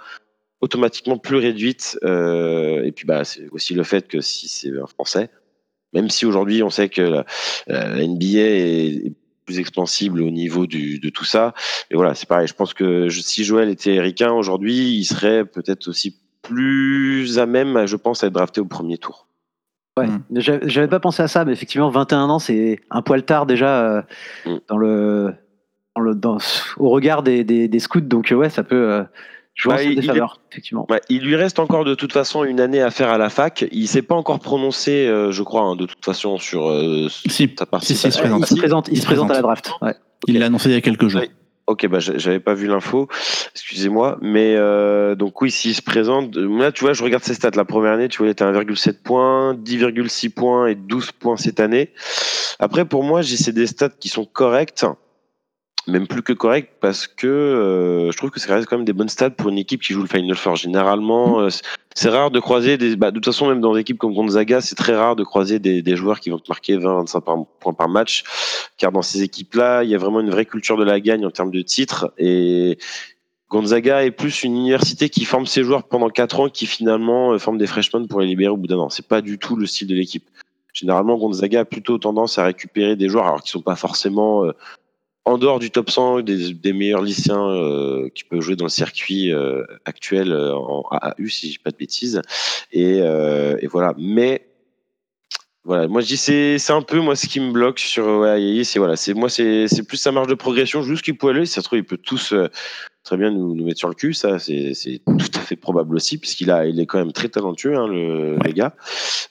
[0.61, 1.97] automatiquement plus réduite.
[2.03, 5.29] euh, et puis bah, c'est aussi le fait que si c'est un Français,
[5.93, 7.25] même si aujourd'hui on sait que la,
[7.67, 9.13] la NBA est, est
[9.45, 11.53] plus expansible au niveau du, de tout ça,
[11.91, 12.47] mais voilà, c'est pareil.
[12.47, 16.17] Je pense que je- si Joël était ricain aujourd'hui, il serait peut-être aussi
[16.47, 19.27] plus à même, je pense, à être drafté au premier tour.
[19.97, 20.21] Ouais, Mm.
[20.67, 24.01] j'avais pas pensé à ça, mais effectivement, 21 ans, c'est un poil tard déjà euh,
[24.45, 24.55] Mm.
[24.67, 25.33] dans le,
[25.95, 26.37] dans le, dans,
[26.77, 29.03] au regard des, des, des scouts, donc euh, ouais, ça peut euh,
[29.53, 30.85] jouer Bah, en son il- il défaveur, effectivement.
[30.89, 33.65] Ouais, il lui reste encore de toute façon une année à faire à la fac.
[33.71, 37.21] Il s'est pas encore prononcé, euh, je crois, hein, de toute façon sur euh, Si,
[37.21, 38.19] sa si, si, il se participation.
[38.21, 38.41] présente.
[38.41, 39.71] Il se présente, il Il se se présente à la draft.
[39.81, 39.95] Ouais.
[40.27, 41.21] Il l'a annoncé il y a quelques jours.
[41.67, 43.07] Ok, bah j'a- j'avais pas vu l'info,
[43.55, 47.33] excusez-moi, mais euh, donc oui, s'il se présente, euh, là tu vois, je regarde ses
[47.33, 47.49] stats.
[47.55, 51.37] La première année, tu vois, il était à 1,7 points, 10,6 points et 12 points
[51.37, 51.91] cette année.
[52.59, 54.85] Après, pour moi, j'ai c'est des stats qui sont correctes,
[55.87, 58.93] même plus que correctes, parce que euh, je trouve que ça reste quand même des
[58.93, 60.55] bonnes stats pour une équipe qui joue le Final Four.
[60.55, 61.49] Généralement, euh,
[61.95, 62.95] c'est- rare de croiser des.
[62.95, 65.59] Bah, de toute façon, même dans des équipes comme Gonzaga, c'est très rare de croiser
[65.59, 68.23] des, des joueurs qui vont te marquer 20-25 par- points par match,
[68.77, 71.31] car dans ces équipes-là, il y a vraiment une vraie culture de la gagne en
[71.31, 72.77] termes de titres et
[73.49, 77.37] Gonzaga est plus une université qui forme ses joueurs pendant 4 ans qui finalement euh,
[77.37, 78.89] forme des freshmen pour les libérer au bout d'un an.
[78.89, 80.27] C'est pas du tout le style de l'équipe.
[80.73, 84.51] Généralement, Gonzaga a plutôt tendance à récupérer des joueurs alors qui sont pas forcément euh,
[85.25, 88.69] en dehors du top 100 des, des meilleurs lycéens euh, qui peuvent jouer dans le
[88.69, 92.21] circuit euh, actuel euh, en AAU si je dis pas de bêtises.
[92.71, 93.93] Et, euh, et voilà.
[93.97, 94.47] Mais
[95.65, 98.61] voilà, moi je dis c'est c'est un peu moi ce qui me bloque sur ouais,
[98.63, 101.53] c'est voilà, c'est moi c'est c'est plus sa marge de progression jusqu'il peut aller, si
[101.53, 102.49] ça se trouve il peut tous euh,
[103.03, 105.95] très bien nous, nous mettre sur le cul, ça c'est c'est tout à fait probable
[105.95, 108.75] aussi puisqu'il a il est quand même très talentueux hein, le, le gars.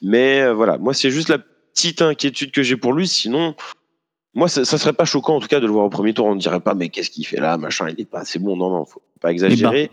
[0.03, 3.55] Mais euh, voilà, moi c'est juste la petite inquiétude que j'ai pour lui, sinon
[4.35, 6.27] moi ça, ça serait pas choquant en tout cas de le voir au premier tour,
[6.27, 8.57] on ne dirait pas mais qu'est-ce qu'il fait là, machin, il est pas assez bon,
[8.57, 9.91] non non, faut pas exagérer.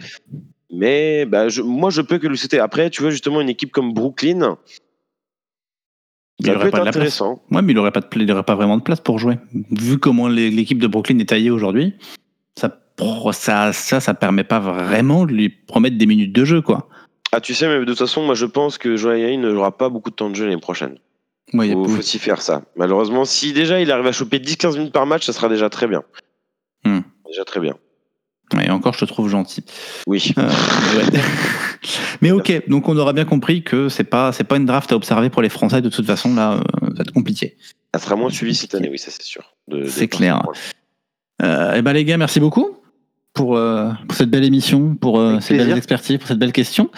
[0.71, 2.59] Mais bah, je, moi je peux que le citer.
[2.59, 4.57] Après, tu vois justement une équipe comme Brooklyn,
[6.39, 7.41] Il ça peut pas être intéressant.
[7.51, 9.37] Ouais, mais il aurait pas, pas vraiment de place pour jouer.
[9.71, 11.93] Vu comment l'équipe de Brooklyn est taillée aujourd'hui,
[12.57, 12.79] ça,
[13.33, 16.87] ça, ça, ça permet pas vraiment de lui promettre des minutes de jeu, quoi.
[17.33, 20.09] Ah, tu sais, mais de toute façon, moi je pense que ne jouera pas beaucoup
[20.09, 20.97] de temps de jeu l'année prochaine.
[21.53, 22.61] Ouais, il Faut, faut s'y faire ça.
[22.75, 25.87] Malheureusement, si déjà il arrive à choper 10-15 minutes par match, ça sera déjà très
[25.87, 26.03] bien.
[26.85, 27.01] Hmm.
[27.27, 27.75] Déjà très bien.
[28.53, 29.63] Ouais, encore, je te trouve gentil.
[30.07, 30.33] Oui.
[30.37, 30.49] Euh,
[30.97, 31.19] ouais.
[32.21, 34.95] mais ok, donc on aura bien compris que c'est pas, c'est pas une draft à
[34.95, 35.81] observer pour les Français.
[35.81, 37.57] De toute façon, là, euh, ça va être compliqué.
[37.93, 39.55] Ça sera moins suivi cette année, oui, ça c'est sûr.
[39.87, 40.41] C'est clair.
[41.41, 42.77] Euh, et ben les gars, merci beaucoup
[43.33, 45.77] pour, euh, pour cette belle émission, pour euh, ces belles plaisir.
[45.77, 46.89] expertises, pour cette belle question.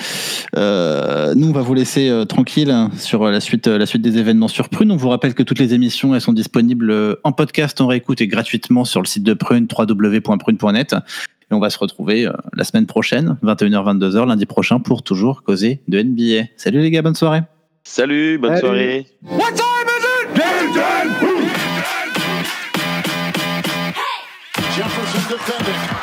[0.55, 4.01] Euh, nous, on va vous laisser euh, tranquille hein, sur la suite, euh, la suite
[4.01, 4.91] des événements sur Prune.
[4.91, 8.27] On vous rappelle que toutes les émissions, elles sont disponibles en podcast, en réécoute et
[8.27, 10.93] gratuitement sur le site de Prune, www.prune.net.
[11.51, 15.81] Et on va se retrouver euh, la semaine prochaine, 21h-22h, lundi prochain, pour toujours causer
[15.87, 16.47] de NBA.
[16.57, 17.41] Salut les gars, bonne soirée.
[17.83, 18.61] Salut, bonne Salut.
[18.61, 19.05] soirée.
[24.75, 26.02] Jefferson defending.